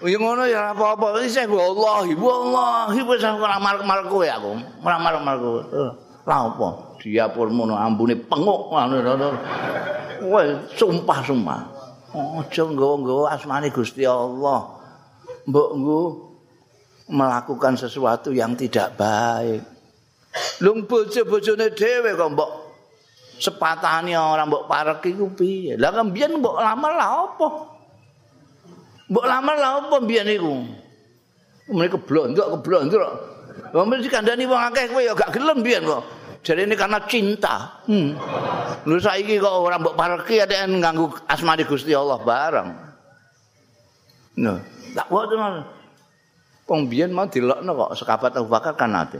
[0.00, 4.52] Ya ngono ya apa-apa wis aku wallahi wallahi wis aku ora marek-marek kowe aku.
[4.80, 5.60] Ora marek-marek kowe.
[6.24, 6.68] Lah apa?
[7.02, 9.28] Diapurmu ambune penguk ngono.
[10.20, 10.44] Wah,
[10.76, 11.60] sumpah-sumpah.
[12.10, 14.68] Aja nggawa-nggawa asmane Gusti Allah.
[15.48, 16.00] Mbok nggo
[17.10, 19.62] melakukan sesuatu yang tidak baik.
[20.62, 22.50] Lung bojo-bojone dhewe kok mbok
[23.40, 25.74] sepatane ora mbok parek iku piye?
[25.74, 27.48] Lah kan biyen mbok lamar lah apa?
[29.10, 30.54] Mbok lamar lah apa biyen iku?
[31.74, 33.10] Mereka keblondok keblondok.
[33.74, 36.02] Wong mesti kandhani wong akeh kowe ya gak gelem biyen kok.
[36.40, 37.84] Jadi ini karena cinta.
[37.90, 38.16] Hmm.
[38.86, 42.70] Lu saiki kok ora mbok pareki ada yang ganggu asmani Gusti Allah bareng.
[44.40, 44.62] Nah,
[44.94, 45.26] tak wae
[46.70, 49.18] Wong biyen mau dilokno kok sekabat Abu Bakar kan ate.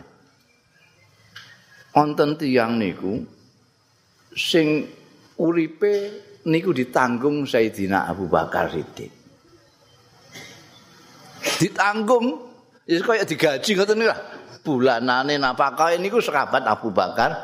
[1.91, 3.27] Wonten tiyang niku
[4.31, 4.87] sing
[5.35, 6.15] uripe
[6.47, 9.11] niku ditanggung Sayyidina Abu Bakar Siddiq.
[11.59, 12.39] Ditanggung
[12.87, 14.15] ya kaya digaji ngoten niku.
[14.63, 17.35] Bulanane napakah niku sekabat Abu Bakar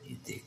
[0.00, 0.40] Siddiq.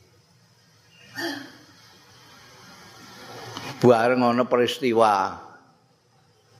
[3.86, 5.38] Bareng ana peristiwa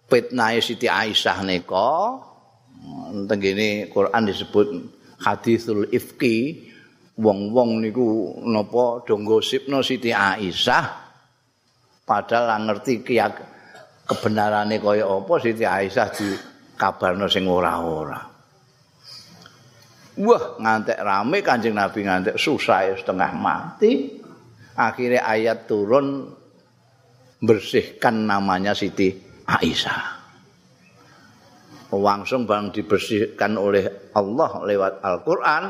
[0.06, 2.22] fitnah Siti Aisyah nika
[3.26, 4.68] tenggene Quran disebut
[5.22, 6.68] hadisul ifki
[7.16, 10.84] wong-wong niku napa do gosipno Siti Aisyah
[12.04, 13.00] padahal ngerti
[14.06, 16.28] kebenarane kaya apa Siti Aisyah di
[16.76, 18.36] kabarno sing ora-ora
[20.16, 24.16] Wah, ngantek rame Kanjeng Nabi ngantek susah setengah mati.
[24.72, 26.32] Akhirnya ayat turun
[27.44, 29.12] bersihkan namanya Siti
[29.44, 30.15] Aisyah.
[31.94, 35.64] Langsung bang dibersihkan oleh Allah lewat Al-Qur'an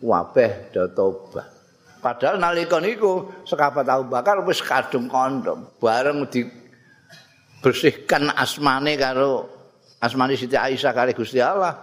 [0.00, 1.52] wabeh do tobat.
[2.00, 9.48] Padahal nalika niku sekabat Abu Bakar wis kadung kondom bareng dibersihkan asmane karo
[10.00, 11.74] asmane Siti Aisyah kali Gusti Allah.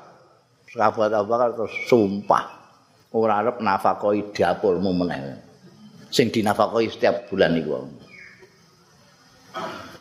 [0.70, 2.46] Sekabat Abu Bakar terus sumpah
[3.18, 5.38] ora arep nafakoi dapurmu meneh.
[6.10, 7.88] Sing dinafakoi setiap bulan niku.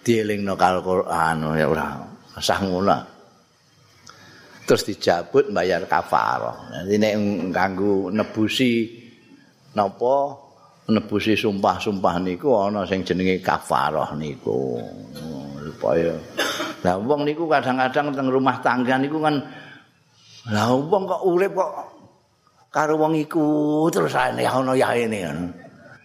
[0.01, 2.01] Dielingno karo Quran ya ora
[2.41, 3.20] sah ngono.
[4.71, 6.87] Terus dijabut bayar kafarah.
[6.87, 7.15] Jadi nek
[7.51, 8.87] ganggu nebusi
[9.75, 10.39] napa
[10.87, 14.79] nebusi sumpah-sumpah niku ana sing jenenge kafarah niku.
[15.59, 16.15] Supaya
[16.87, 19.43] lah wong niku kadang-kadang teng rumah tangga niku kan
[20.55, 21.73] lah wong kok urip kok
[22.71, 25.27] karo wong iku terus ae ana ya ini.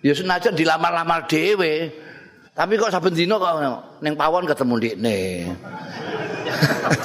[0.01, 1.93] Ya senajan dilamar-lamar dhewe.
[2.57, 3.61] Tapi kok saben dina kok
[4.01, 4.75] ning pawon ketemu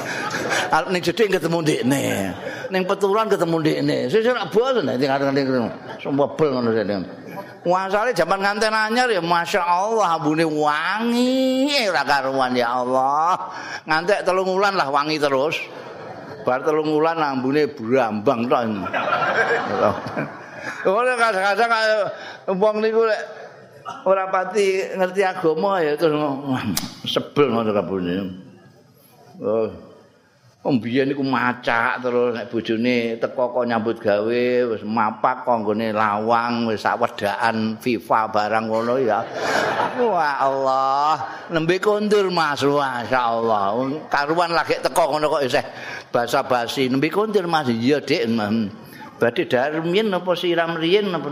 [0.71, 0.91] ndekne.
[0.91, 2.01] ning jeding ketemu ndekne.
[2.71, 3.97] Ning peturan ketemu ndekne.
[4.07, 5.69] Sesuk ora bosen nek ngarep ketemu.
[5.99, 6.95] Sumpah bel ngono sene.
[7.61, 13.37] Wasale jaman nganten anyar ya Masya Allah ambune wangi ora karuan ya Allah.
[13.85, 15.59] Ngantek telung wulan lah wangi terus.
[16.41, 18.63] Bar telung wulan ambune brambang tok.
[20.85, 23.21] Ora kadang-kadang wong niku lek
[24.09, 26.17] ora pati ngerti agama ya terus
[27.05, 28.15] sebel ngono kabune.
[29.41, 29.90] Oh.
[30.61, 36.69] Pembiyen iku macak terus nek bojone teko kok nyambut gawe wis mapak kok nggone lawang
[36.69, 39.25] wis sak wedaan FIFA barang ngono ya.
[39.97, 41.17] Wah Allah,
[41.49, 43.73] nembe kondur Mas, masyaallah.
[44.05, 45.65] Karuan lagi teko ngono kok isih
[46.13, 46.93] basa-basi.
[46.93, 48.29] Nembe kondur Mas, iya Dik.
[49.17, 51.25] Berarti darmien apa siram riyen apa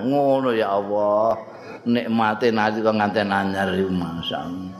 [0.00, 1.36] ngono ya Allah.
[1.84, 4.72] Nikmate nanti kok nganten anyar masyaallah.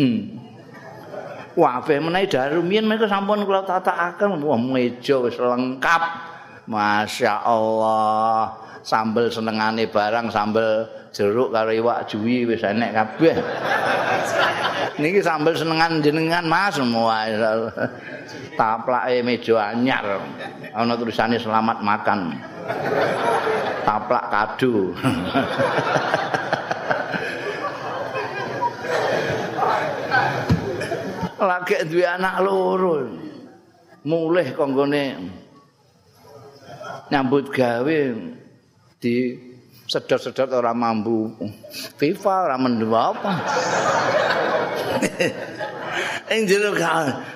[0.00, 0.41] Hmm.
[1.52, 6.02] Wafe menawi darumian mereka sampun kula tatakaken wah meja wis lengkap.
[6.64, 8.56] Masya Allah.
[8.82, 13.36] Sambel senengane barang sambel jeruk karo iwak juwi wis enek kabeh.
[14.96, 17.28] Niki sambel senengan jenengan Mas semua.
[18.56, 20.24] Taplake meja anyar.
[20.72, 22.32] Ana tulisane selamat makan.
[23.84, 24.96] Taplak kado.
[31.44, 33.06] lagi duwe anak loro.
[34.02, 35.14] Mulih konggone
[37.12, 37.98] nyambut gawe
[38.98, 39.14] di
[39.86, 41.30] sedot-sedot ora mampu.
[42.00, 43.32] FIFA ora mendem apa.
[46.34, 46.72] Ing jero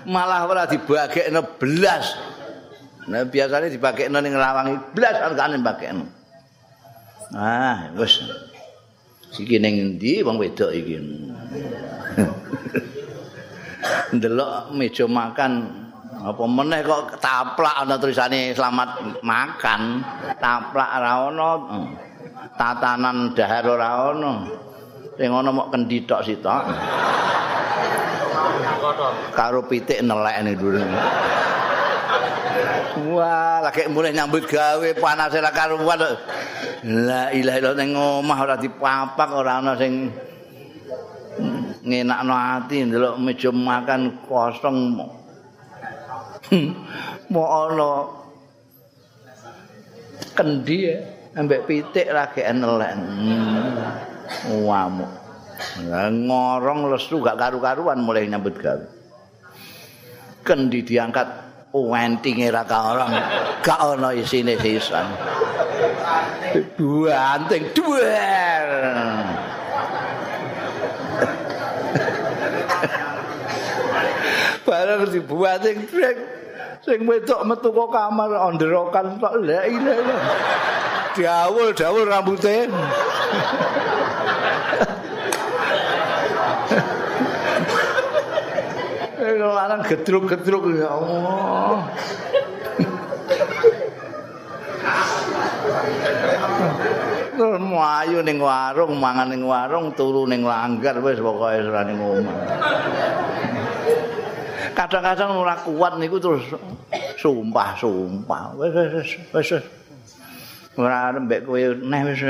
[0.08, 2.16] malah ora dibagekno belas.
[3.06, 6.04] Nah biasanya dibagekno ning lawangi blas arkane bagekno.
[7.36, 8.24] Ah, wis.
[9.36, 10.96] Iki ning endi wong wedok iki?
[14.14, 15.52] ndelok meja makan.
[16.16, 20.02] Apa meneh kok taplak ana tulisane selamat makan.
[20.40, 21.48] Taplak ora ana
[22.56, 24.32] tatanan dahar ora ana
[25.14, 26.62] sing ana mok kendi tok sitok.
[29.36, 30.82] Karo pitik nelek dhuwur.
[32.96, 36.00] Wah, lagi mulai nyambut gawe panas ora karuan.
[36.86, 40.08] La ilaha illallah ning omah ora dipapak ora ana sing
[41.86, 45.06] ngenakno ati ndelok meja makan kosong mo
[47.62, 47.90] ana
[50.34, 50.78] kendi
[51.38, 52.92] ambek pitik lagi enelek.
[52.96, 54.62] Hmm.
[54.66, 55.06] wamu
[56.26, 58.86] ngorong lesu gak karu-karuan mulai nyambut gawe.
[60.44, 61.28] Kendi diangkat
[61.72, 63.12] wentinge ra orang.
[63.64, 65.06] Gak ana isine sisan.
[66.76, 67.72] Dua anting
[74.66, 76.16] bareng dibuat sing brek
[76.82, 80.16] sing wedok metu kok kamar onderokan tok la ilaha
[81.14, 82.66] diawul dawul rambute
[89.16, 91.88] Eh lanang gedruk-gedruk ya Allah.
[97.36, 102.38] Terus ayu ning warung, mangan ning warung, turu ning langgar wis pokoke ora ning omah.
[104.76, 106.44] Kadang-kadang ora kuat niku terus
[107.16, 108.42] sumpah-sumpah.
[108.60, 108.72] Wis
[109.32, 109.64] wis wis.
[110.76, 112.20] Ora mbek kowe neh wis.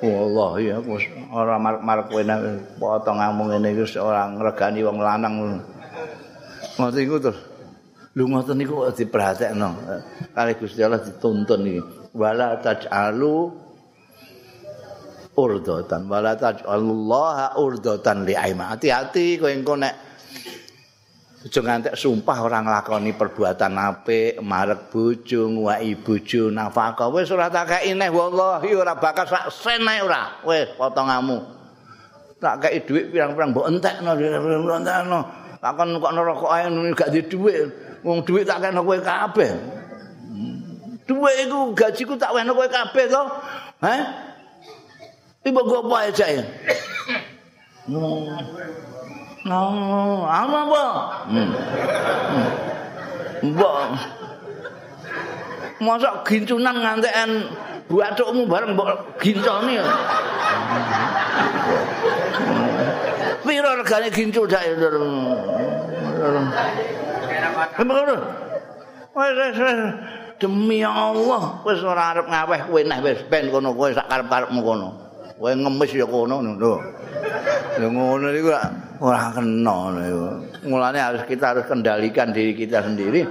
[0.00, 2.38] Allah ya wis ora marek kowe neh
[2.78, 5.34] potong ngomong ngene iki ora ngregani wong lanang.
[6.78, 7.40] Ngoten iku terus.
[8.14, 9.70] Lu ngoten niku diperhatekno.
[10.30, 11.82] Kali Gusti Allah dituntun iki.
[12.14, 13.50] Wala taj'alu
[15.38, 18.74] urdatan wala taj'alullaha urdatan li aima.
[18.74, 20.09] Hati-hati kowe engko nek
[21.40, 27.64] Aja ngantek sumpah orang nglakoni perbuatan apik, marek bojo, nguwaki bojo, nafkah wis ora tak
[27.72, 30.36] kei neh wallahi ora bakal sak sen ae ora.
[30.44, 31.40] Wis potonganmu.
[32.36, 35.20] Tak kei dhuwit pirang-pirang mbok entekno, entekno.
[35.64, 37.72] Takon kok neraka ae gak di dhuwit.
[38.04, 39.52] Wong dhuwit tak kene kowe kabeh.
[41.08, 43.22] Dhuwit iku gajiku tak wehno kowe kabeh to.
[43.80, 44.00] Heh?
[45.48, 46.44] Ibu gue apa aja ya?
[49.48, 50.84] Oh, apa apa?
[51.32, 51.50] Hmm.
[53.40, 53.78] Mbok.
[55.80, 57.48] Masa gincunan ngantekan
[57.88, 59.80] buatukmu bareng mbok ginconi.
[63.40, 64.76] Piro regane gincu dak ya.
[70.40, 74.88] Demi Allah, wis ora arep ngaweh kowe neh wis ben kono kowe sak karep-karepmu kono.
[75.36, 76.99] Kowe ngemis ya kono lho.
[77.80, 78.50] Ya ngono iku
[79.00, 79.76] ora kena
[80.68, 83.24] mulane harus kita harus kendalikan diri kita sendiri.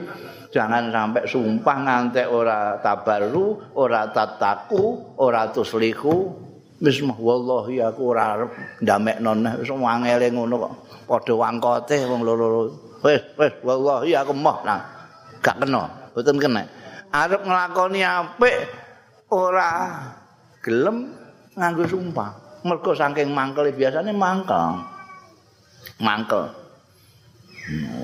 [0.50, 6.34] Jangan sampai sumpah ngantek ora tabaru ora tataku ora tusliku.
[6.80, 8.52] Wis wallahi aku ora arep
[8.82, 9.54] ndamekno neh.
[9.62, 10.74] Wis wangele ngono kok.
[11.06, 12.74] Padha wangkote wong loro
[13.06, 14.82] wis wis wallahi aku moh nah
[15.46, 15.86] gak kena.
[16.16, 16.64] Mboten kena.
[17.14, 18.58] Arep nglakoni apik
[19.30, 20.02] ora
[20.66, 21.14] gelem
[21.54, 24.84] nganggo sumpah mergo saking mangkel biasane mangkel
[26.00, 26.52] mangkel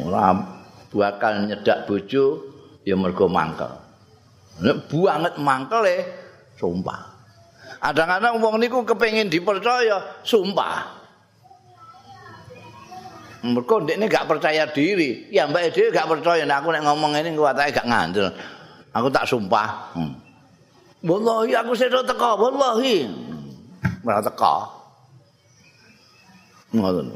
[0.05, 0.35] ora
[0.95, 2.55] bakal nyedak bojo
[2.87, 3.71] ya mergo mangkel.
[4.63, 5.95] Nek banget mangkele
[6.55, 7.11] sumpah.
[7.83, 11.03] Kadang-kadang wong niku kepengin dipercaya, sumpah.
[13.45, 15.29] Mergo ndekne gak percaya diri.
[15.29, 18.31] Ya mbak dhewe gak percaya nek aku nek ngomong ini kuwatake gak ngandel.
[18.95, 19.91] Aku tak sumpah.
[19.93, 20.17] Hmm.
[21.05, 23.05] Wallahi aku sedo teko, wallahi.
[24.05, 24.55] Ora teko.
[26.77, 27.09] Ngoten.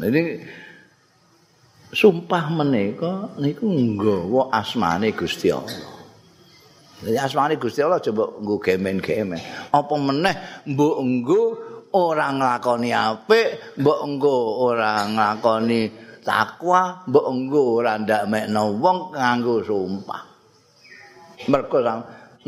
[0.00, 0.22] Ini
[1.92, 5.92] sumpah menika niku nggawa asmane Gusti Allah.
[7.04, 9.40] Jadi asmane Gusti Allah coba nggo gemen-gemen.
[9.70, 11.42] Apa meneh mbok nggo
[11.92, 15.80] ora nglakoni apik, mbok nggo ora nglakoni
[16.24, 20.22] takwa, mbok nggo ora ndamekno wong nganggo sumpah.
[21.52, 21.78] Mergo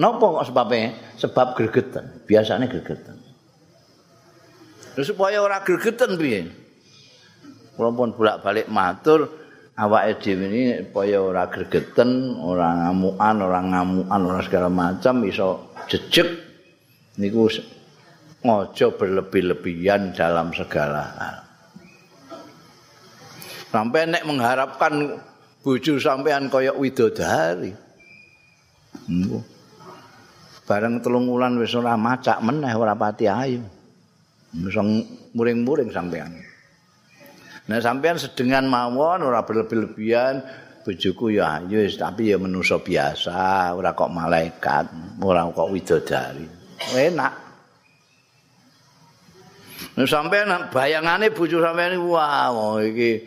[0.00, 0.80] napa kok sebabe?
[1.20, 2.24] Sebab gregeten.
[2.24, 3.15] Biasane gregeten.
[5.02, 6.48] Supaya ora gregeten piye?
[7.76, 9.28] Kula pun bolak-balik matur
[9.76, 16.40] awake dhewe ini supaya ora gregeten, ora ngamukan, ora ngamukan, ora segala macam iso jejeg
[17.20, 17.52] niku
[18.40, 21.36] ngojo berlebih-lebihan dalam segala hal.
[23.68, 25.20] Sampai nek mengharapkan
[25.60, 27.76] bojo sampean kaya widodari.
[30.64, 33.75] Bareng telung wulan wis ora macak meneh ora pati ayu.
[34.56, 34.76] Wis
[35.36, 36.32] muring-muring sampean.
[37.66, 40.40] Nah sampean sedengan mawon ora berlebih-lebihan
[40.86, 44.86] bojoku ya ayu tapi ya manusa biasa, ora kok malaikat,
[45.18, 46.46] ora kok widodari.
[46.94, 47.32] Enak.
[49.98, 53.26] Nah sampean bayangane bojo sampean wah wow, iki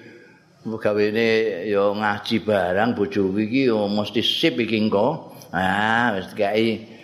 [0.66, 1.28] gawene
[1.68, 5.36] ya ngaji barang bojo iki ya mesti sip iki engko.
[5.54, 6.99] Ah wis kae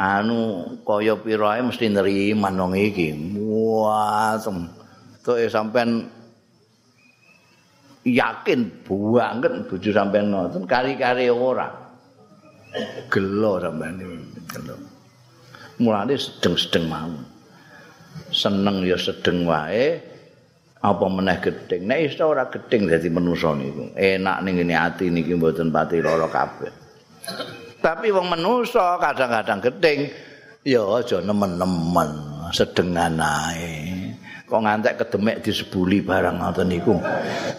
[0.00, 3.12] anu kaya pirae mesti nerima nang iki.
[3.36, 4.40] Wah,
[5.20, 6.08] tuh sampean
[8.08, 11.68] yakin banget bojo sampean nonton kari-kari ora.
[13.12, 14.00] Gelo sampean
[14.48, 14.76] gelo.
[15.84, 17.12] Mulane sedeng-sedeng mau.
[18.32, 20.08] Seneng ya sedeng wae.
[20.80, 21.84] Apa meneh gedeng.
[21.84, 23.92] Nek iso ora gedeng dadi manusa niku.
[23.92, 26.72] Enak ning ngene ati niki mboten pati lara kabeh.
[27.80, 30.12] Tapi wong manusa kadang-kadang gedeng
[30.64, 32.10] ya aja nemen-nemen
[32.52, 34.12] sedengan ae.
[34.44, 36.98] Kok ngantek kedemek disebuli barang ngoten niku.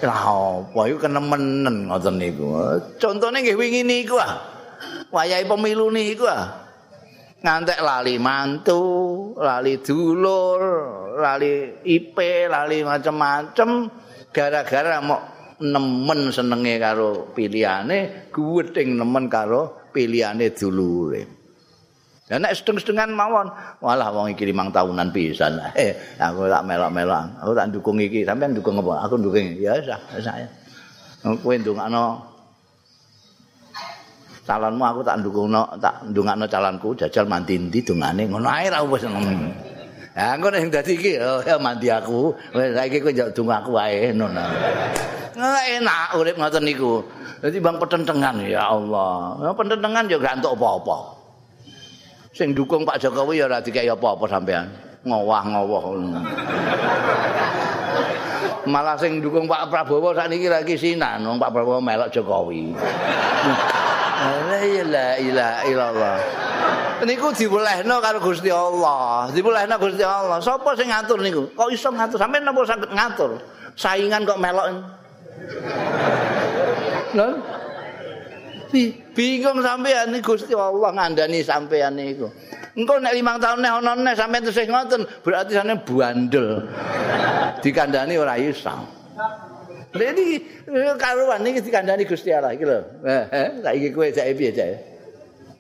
[0.03, 2.51] Lah apa iku kenemenen ngoten niku.
[2.99, 4.38] Contone nggih wingi niku ah.
[5.09, 6.61] Wayahe pemilu niku ah.
[7.41, 8.84] Ngantek lali mantu,
[9.39, 10.61] lali dulur,
[11.17, 12.13] lali IP,
[12.45, 13.89] lali macam-macam
[14.30, 21.22] gara-gara mau nemen senenge karo pilihane, guweting nemen karo pilihane dulure.
[22.32, 23.51] Ya nek sedeng-sedengan mawon,
[23.84, 25.59] walah wong iki limang tahunan pisan.
[25.76, 27.43] Eh, aku tak melok-melok.
[27.43, 29.03] Aku tak dukung iki, sampean dukung apa?
[29.03, 29.59] Aku dukung.
[29.59, 30.47] Ya wis, wis ae.
[31.22, 32.24] Kowe ndongakno
[34.47, 39.03] calonmu aku tak ndukungno, tak ndongakno calonku jajal mandi ndi dongane ngono ae ra wis
[39.03, 39.70] ngono.
[40.12, 42.36] Ya engko nek dadi iki ya mandi aku.
[42.51, 44.43] Saiki kowe njok donga aku wae ngono.
[45.39, 46.99] Enak urip ngoten niku.
[47.39, 49.39] Dadi bang petentengan ya Allah.
[49.39, 50.97] Ya petentengan ya gak entuk apa-apa.
[52.36, 54.68] Sing dukung Pak Jokowi ya ora dikai apa-apa sampean.
[55.07, 55.84] Ngowah-ngowah.
[58.68, 62.76] Malah sing dukung Pak Prabowo sakniki lagi sinan wong Pak Prabowo melok Jokowi.
[64.91, 66.18] La ilaha illallah.
[67.01, 69.26] Niku diwelehno karo Gusti Allah.
[69.34, 70.38] Diwelehno Gusti Allah.
[70.38, 71.49] Sapa sing ngatur niku?
[71.57, 72.22] Kok iso ngatur?
[72.22, 73.41] Sampeyan napa saged ngatur?
[73.74, 74.67] Saingan kok melok.
[77.17, 77.28] Lho.
[79.11, 82.30] Bingung sampean iki Gusti Allah ngandani sampean niku.
[82.72, 86.47] Engko nek limang tahun nek ana nek sampean tesih ngoten, berarti sampean bandel.
[87.59, 88.72] Dikandani ora iso.
[89.91, 90.39] Jadi
[90.95, 92.80] karuan iki dikandani Gusti Allah iki lho.
[93.03, 94.90] Eh, eh saiki kowe jake piye jake?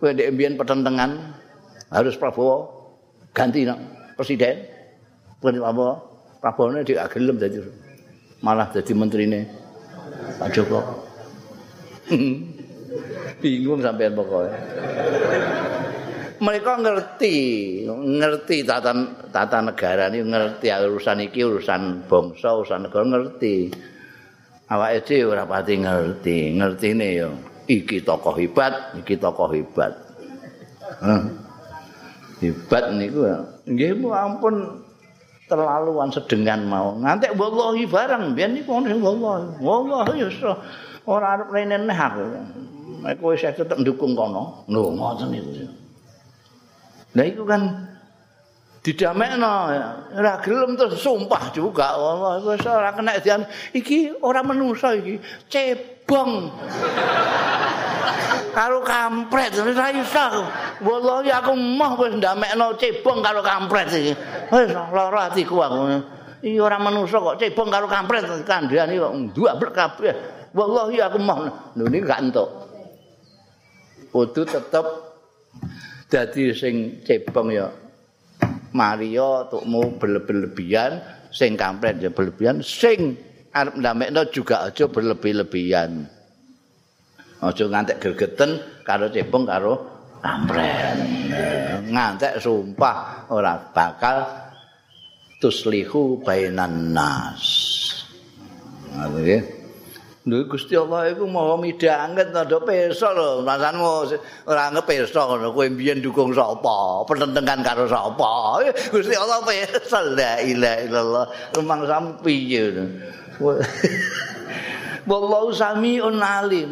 [0.01, 1.37] Kowe ndek mbiyen pertentangan
[1.93, 2.73] harus Prabowo
[3.37, 3.77] ganti no,
[4.17, 4.65] presiden.
[5.37, 6.01] Prabowo
[6.41, 7.61] Prabowo ne dik gelem dadi
[8.41, 9.45] malah dadi menterine
[10.41, 10.81] Pak Joko.
[13.45, 14.57] Bingung sampean pokoknya.
[16.41, 17.37] Mereka ngerti,
[17.85, 18.97] ngerti tata,
[19.29, 23.69] tata negara ini, ngerti urusan iki, urusan bangsa, urusan negara, ngerti.
[24.65, 27.29] Awak itu ora pati ngerti, ngerti ini ya.
[27.71, 29.95] Iki tokoh hebat, iki tokoh hebat.
[30.99, 31.23] Huh?
[32.43, 33.23] Hebat niku.
[33.63, 34.83] Nggih ampun.
[35.51, 36.95] Terlaluan sedengan mau.
[36.95, 40.55] Ngantek wallahi barang biyen niku sing wallahi wallahi ya
[41.03, 42.23] ora arep rene aku.
[43.19, 45.51] Kowe sing tetep ndukung kono lho ngoten niku
[47.11, 47.91] lha iku kan
[48.79, 49.53] didamekno
[50.15, 51.99] ora gelem terus sumpah juga.
[51.99, 53.43] Allah wis ora kena dian
[53.75, 55.19] iki ora menungso iki.
[55.51, 56.47] Cebong
[58.51, 60.25] karo kampret ora iso.
[60.81, 64.13] Wallahi aku mah wis ndamekno cebong karo kampret iki.
[64.51, 65.79] Wis lara atiku aku.
[66.41, 70.13] Iki ora menungso kok cebong karo kampret kandhane kok nduablek kabeh.
[70.51, 71.37] Wallahi aku mah.
[71.79, 72.49] Lho niki gak entuk.
[74.11, 74.85] Kudu tetep
[76.11, 77.67] dadi sing cebong ya.
[78.71, 83.19] Mario tukmu berlebihan sing kampret ya berlebihan sing
[83.51, 86.07] arep ndamekno juga aja berlebih-lebihan
[87.41, 89.73] aja ngantek gregeten karo cebong karo
[90.21, 90.97] kampret
[91.89, 94.21] ngantek sumpah ora bakal
[95.41, 97.41] tuslihu bainan nas
[98.93, 99.61] ngerti
[100.21, 104.05] Lho Gusti Allah iku maha midhanget nanda pirsa lho, masanmu
[104.45, 108.61] ora pirsa ngono kowe mbiyen dukung sapa, pertentangan karo sapa.
[108.93, 111.25] Gusti Allah pirsa la ilaha illallah.
[111.57, 112.69] Rumang sampiye.
[115.09, 116.71] Wallahu samiun alim.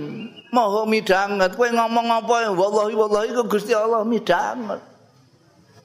[0.49, 4.81] Maha midhanget kowe ngomong apa wallahi wallahi iku Gusti Allah midhanget.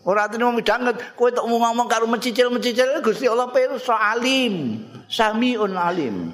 [0.04, 4.80] Ora atine midhanget kowe tok ngomong karo mencicil-mencicil Gusti Allah pirsa alim.
[5.04, 6.32] Samiun alim.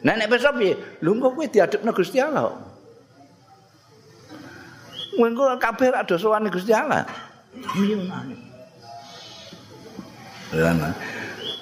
[0.00, 0.72] Nek nek pirsa piye?
[1.04, 2.48] Lho kok kowe diadepno Gusti Allah.
[5.14, 6.16] Engko kabeh ra do
[6.48, 7.04] Gusti Allah.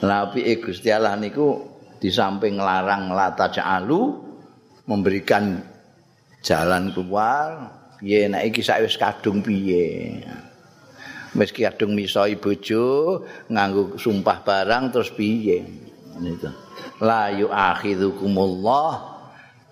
[0.02, 1.70] Tapi Gusti Allah niku
[2.02, 4.00] di samping larang lata ja'alu
[4.90, 5.71] memberikan
[6.42, 7.70] jalan keluar
[8.02, 10.18] piye nek iki sak wis kadung piye?
[11.38, 15.62] Wis kadung misoi bojo nganggo sumpah barang terus piye?
[16.18, 16.50] Niku
[17.02, 18.92] la yu'akhidhukumullah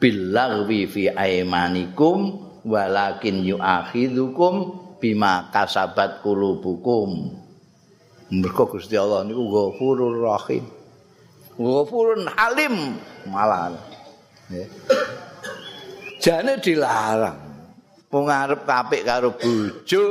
[0.01, 4.55] billaghwi fi aymanikum walakin yu'akhidhukum
[4.99, 7.39] bima kasabat qulubukum.
[8.31, 10.65] Mergo Gusti Allah niku Ghafurur Rahim.
[11.59, 12.95] Ghafurun Halim.
[13.27, 13.75] Malah.
[16.21, 17.39] Jane dilarang.
[18.11, 20.03] Wong arep apik karo bojo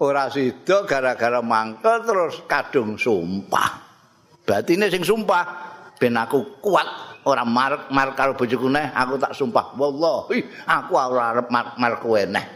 [0.00, 3.84] ora sida gara-gara mangkel terus kadung sumpah.
[4.44, 5.44] Batine sing sumpah
[6.00, 9.76] ben aku kuat ora marek marek karo bojoku neh aku tak sumpah.
[9.76, 12.46] Wallahi aku ora arep marek kowe neh.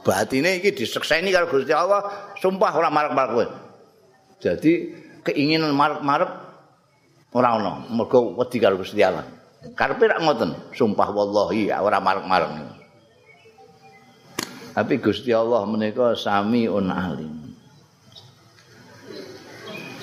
[0.00, 3.46] Batine iki disekseni karo Gusti Allah sumpah ora marek marek kowe.
[4.40, 4.72] Jadi
[5.28, 6.30] keinginan marek marek
[7.36, 7.84] ora ono.
[7.92, 9.35] Mergo wedi karo Gusti Allah
[9.74, 12.76] karepe rak ngoten sumpah wallahi ora marek marek
[14.76, 17.32] tapi Gusti Allah menika samiun alim.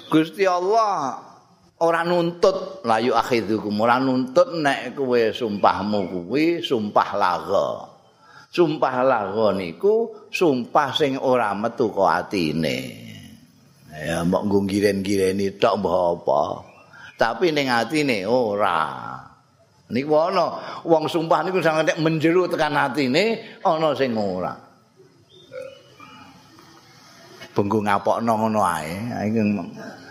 [0.09, 1.22] Gusti Allah
[1.78, 7.70] ora nuntut layu akhidhukum ora nuntut nek kowe sumpahmu kuwi sumpah laga.
[8.49, 12.80] Sumpah laga niku sumpah sing ora metu kok atine.
[13.93, 16.41] Ya mbok nggo giren-gireni tok mbah apa.
[17.14, 19.22] Tapi ning atine ora
[19.94, 24.52] niku ana wong sumpah niku sangat nek menjero tekan atine ana sing ora.
[27.54, 28.98] Bengko ngapokno ngono ae.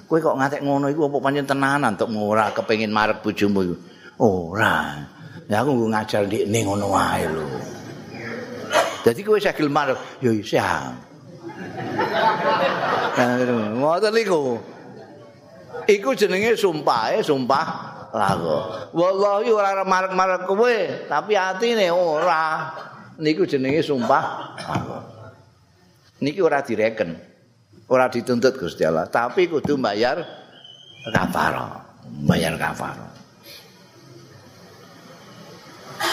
[0.07, 3.77] Kowe kok ngatek ngono iku apa pancen tenanan tok ora kepengin marep bojomu iku?
[4.23, 5.03] Ora.
[5.51, 7.45] Ya aku nggo ngajar ning ngono wae lho.
[9.03, 10.63] Dadi kowe sakil marep yo isih
[13.83, 14.63] ngoten niku.
[15.91, 18.57] Iku jenenge sumpah sumpah lagu
[18.93, 22.71] wallahi ora marep-marep kowe tapi atine ora
[23.17, 24.99] niku jenenge sumpah lagu
[26.21, 27.33] niki ora direken
[27.93, 30.25] ora dituntut Gusti Allah, tapi kudu bayar
[31.13, 31.85] kafara,
[32.25, 33.13] bayar kafara.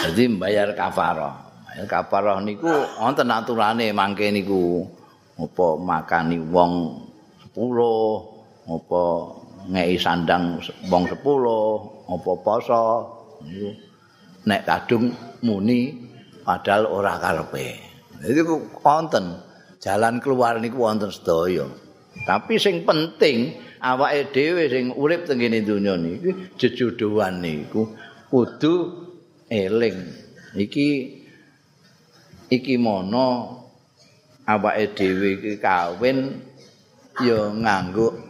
[0.04, 1.32] Jadi bayar kafara.
[1.72, 2.68] Bayar kafara niku
[3.00, 4.84] wonten aturane mangke niku
[5.40, 7.00] apa makani wong
[7.56, 9.04] 10, apa
[9.70, 10.58] ngei sandang
[10.90, 12.84] wong 10, apa poso
[14.50, 15.14] nek kadung
[15.46, 15.94] muni
[16.42, 17.78] padahal ora karepe.
[18.20, 18.42] Jadi
[18.82, 19.26] wonten
[19.78, 21.70] jalan keluar niku wonten sedaya.
[22.26, 27.94] Tapi sing penting awake dhewe sing urip teng kene donya niku jejodohan niku
[28.34, 28.76] kudu
[29.48, 29.98] eling.
[30.58, 30.90] Iki
[32.50, 33.62] iki mono
[34.50, 36.42] awake dhewe iki kawin
[37.22, 38.29] ya nganggo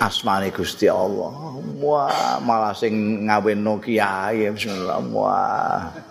[0.00, 1.32] asmane Gusti Allah.
[1.80, 5.00] Wah, malah sing ngawinno kiai bismillah.
[5.08, 6.10] Wah.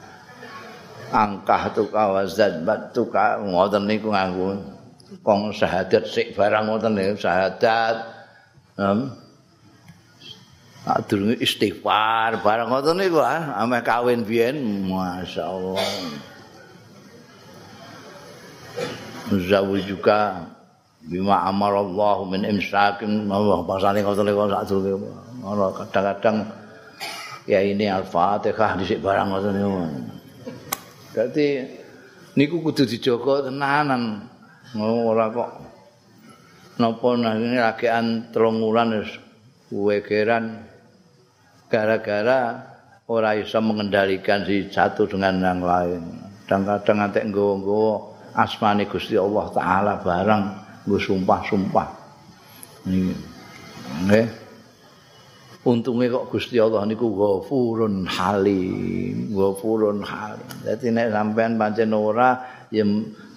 [1.10, 4.62] angkah tuka wazat bat tuka ngoten niku nganggo
[5.26, 7.96] kong syahadat sik barang ngoten niku syahadat
[8.78, 9.10] um,
[10.90, 15.82] Adurunge istighfar barang ngoten niku ah ame kawin biyen masyaallah
[19.86, 20.50] juga
[21.08, 26.38] bima amarallahu min imsakin Allah pasane ngoten kok sadurunge ora kadang-kadang
[27.48, 29.82] ya ini al-fatihah dhisik barang ngoten niku.
[31.16, 31.48] Dadi
[32.38, 34.30] niku kudu dijaga tenanan.
[34.78, 35.52] Ora kok.
[36.80, 39.12] Napa nang ragian telung wulan wis
[39.68, 40.64] wegeran
[41.68, 42.56] gara-gara
[43.10, 46.04] ora iso mengendalikan si satu dengan yang lain.
[46.46, 47.94] Kadang-kadang antek nggawa-nggawa
[48.38, 50.44] asmane Gusti Allah taala barang
[50.90, 51.88] nggo sumpah-sumpah.
[52.90, 54.28] Nggih.
[55.60, 60.50] Untunge kok Gusti Allah niku Ghafurun Halim, Ghafurun Halim.
[60.66, 62.42] Dadi nek sampean pancen ora
[62.74, 62.82] ya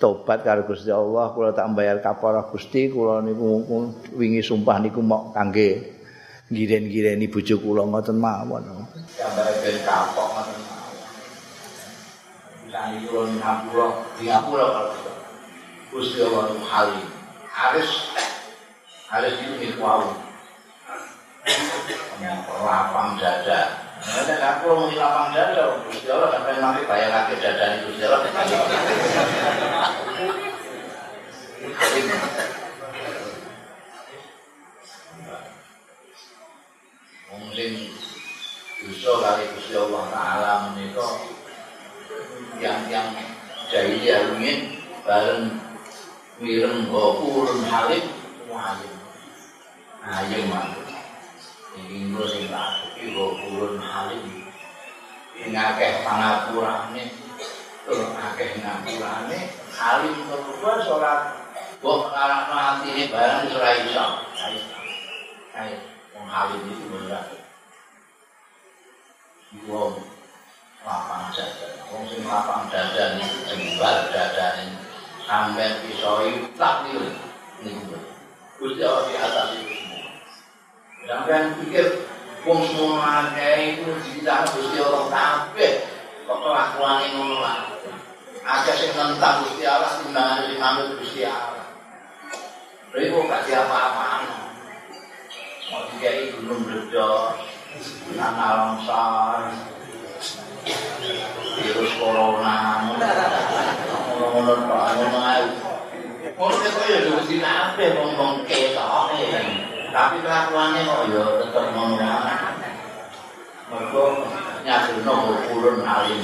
[0.00, 3.66] tobat karo Gusti Allah, kula tak bayar kafarah Gusti, kula niku
[4.16, 5.98] wingi sumpah niku mok kangge
[6.48, 8.64] giren-gireni bojo kula ngoten mawon.
[15.92, 17.21] Gusti Allah Halim.
[17.52, 18.16] Harus
[19.12, 20.16] harus itu ikhwau
[22.64, 27.94] lapang dada Nanti aku mau lapang dada, Gusti Allah sampai nanti bayar lagi dada itu
[27.94, 28.26] Gusti Allah.
[37.30, 37.72] Mungkin
[38.82, 41.12] dosa kali Gusti Allah Taala menikah
[42.58, 43.14] yang yang
[43.70, 45.62] jahili ingin bareng
[46.40, 48.04] wireng gopurun halim
[48.48, 48.94] walim
[50.00, 50.72] ayem mah
[51.76, 54.22] iki nggo sing tak iki gopurun halim.
[55.36, 57.04] Ing akeh pangapurane
[57.84, 59.38] tur akeh ngapurane
[59.74, 61.14] halim terus ora
[61.82, 64.06] kok karana atine barang ora iso.
[65.52, 65.76] Ayo
[66.16, 67.24] wong halim itu bener
[69.68, 70.00] wong
[70.82, 74.81] lapang dada wong sing lapang dada niku jembar dadane
[75.26, 76.08] sampai bisa
[76.58, 77.12] tak nih
[77.62, 77.96] niku.
[78.62, 80.10] Gusti Allah di atas itu semua.
[81.02, 81.86] Sampai pikir
[82.46, 85.72] wong semua itu cerita Gusti Allah kabeh.
[86.22, 87.58] Kok kelakuan ngono lah.
[88.42, 91.66] Ada sing nentang Gusti Allah timbangan di manut Gusti Allah.
[92.92, 94.42] Ribu gak apa-apaan
[95.72, 97.40] mau dikai gunung bledok
[98.12, 99.56] nana longsor
[101.56, 102.84] virus corona
[104.32, 105.44] tok ngono ae.
[106.32, 107.84] Ngono kok ya wis dinape
[108.48, 109.12] ketok
[109.92, 112.34] Tapi kelakuane kok ya tetep ngono ae.
[113.68, 114.04] Mergo
[114.64, 115.14] nyadurno
[115.48, 116.22] kulun alim.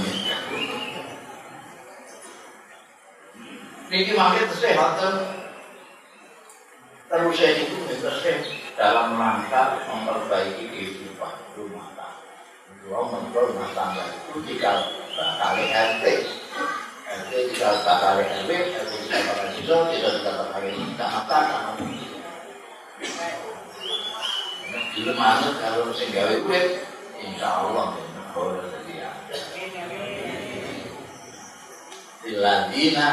[3.89, 5.15] Niki maksud kesehatan
[7.09, 8.25] terus itu terus
[8.77, 12.37] dalam rangka memperbaiki kehidupan rumah tangga.
[12.85, 16.05] Dua rumah tangga itu jika kali RT
[17.09, 21.45] RT kita bakal RW, RW kita bakal siswa, kita kita bakal kita makan,
[24.93, 26.85] Dulu manut kalau sing gawe duit,
[27.23, 27.97] insya Allah
[28.37, 29.09] boleh sedia.
[32.21, 33.09] Diladina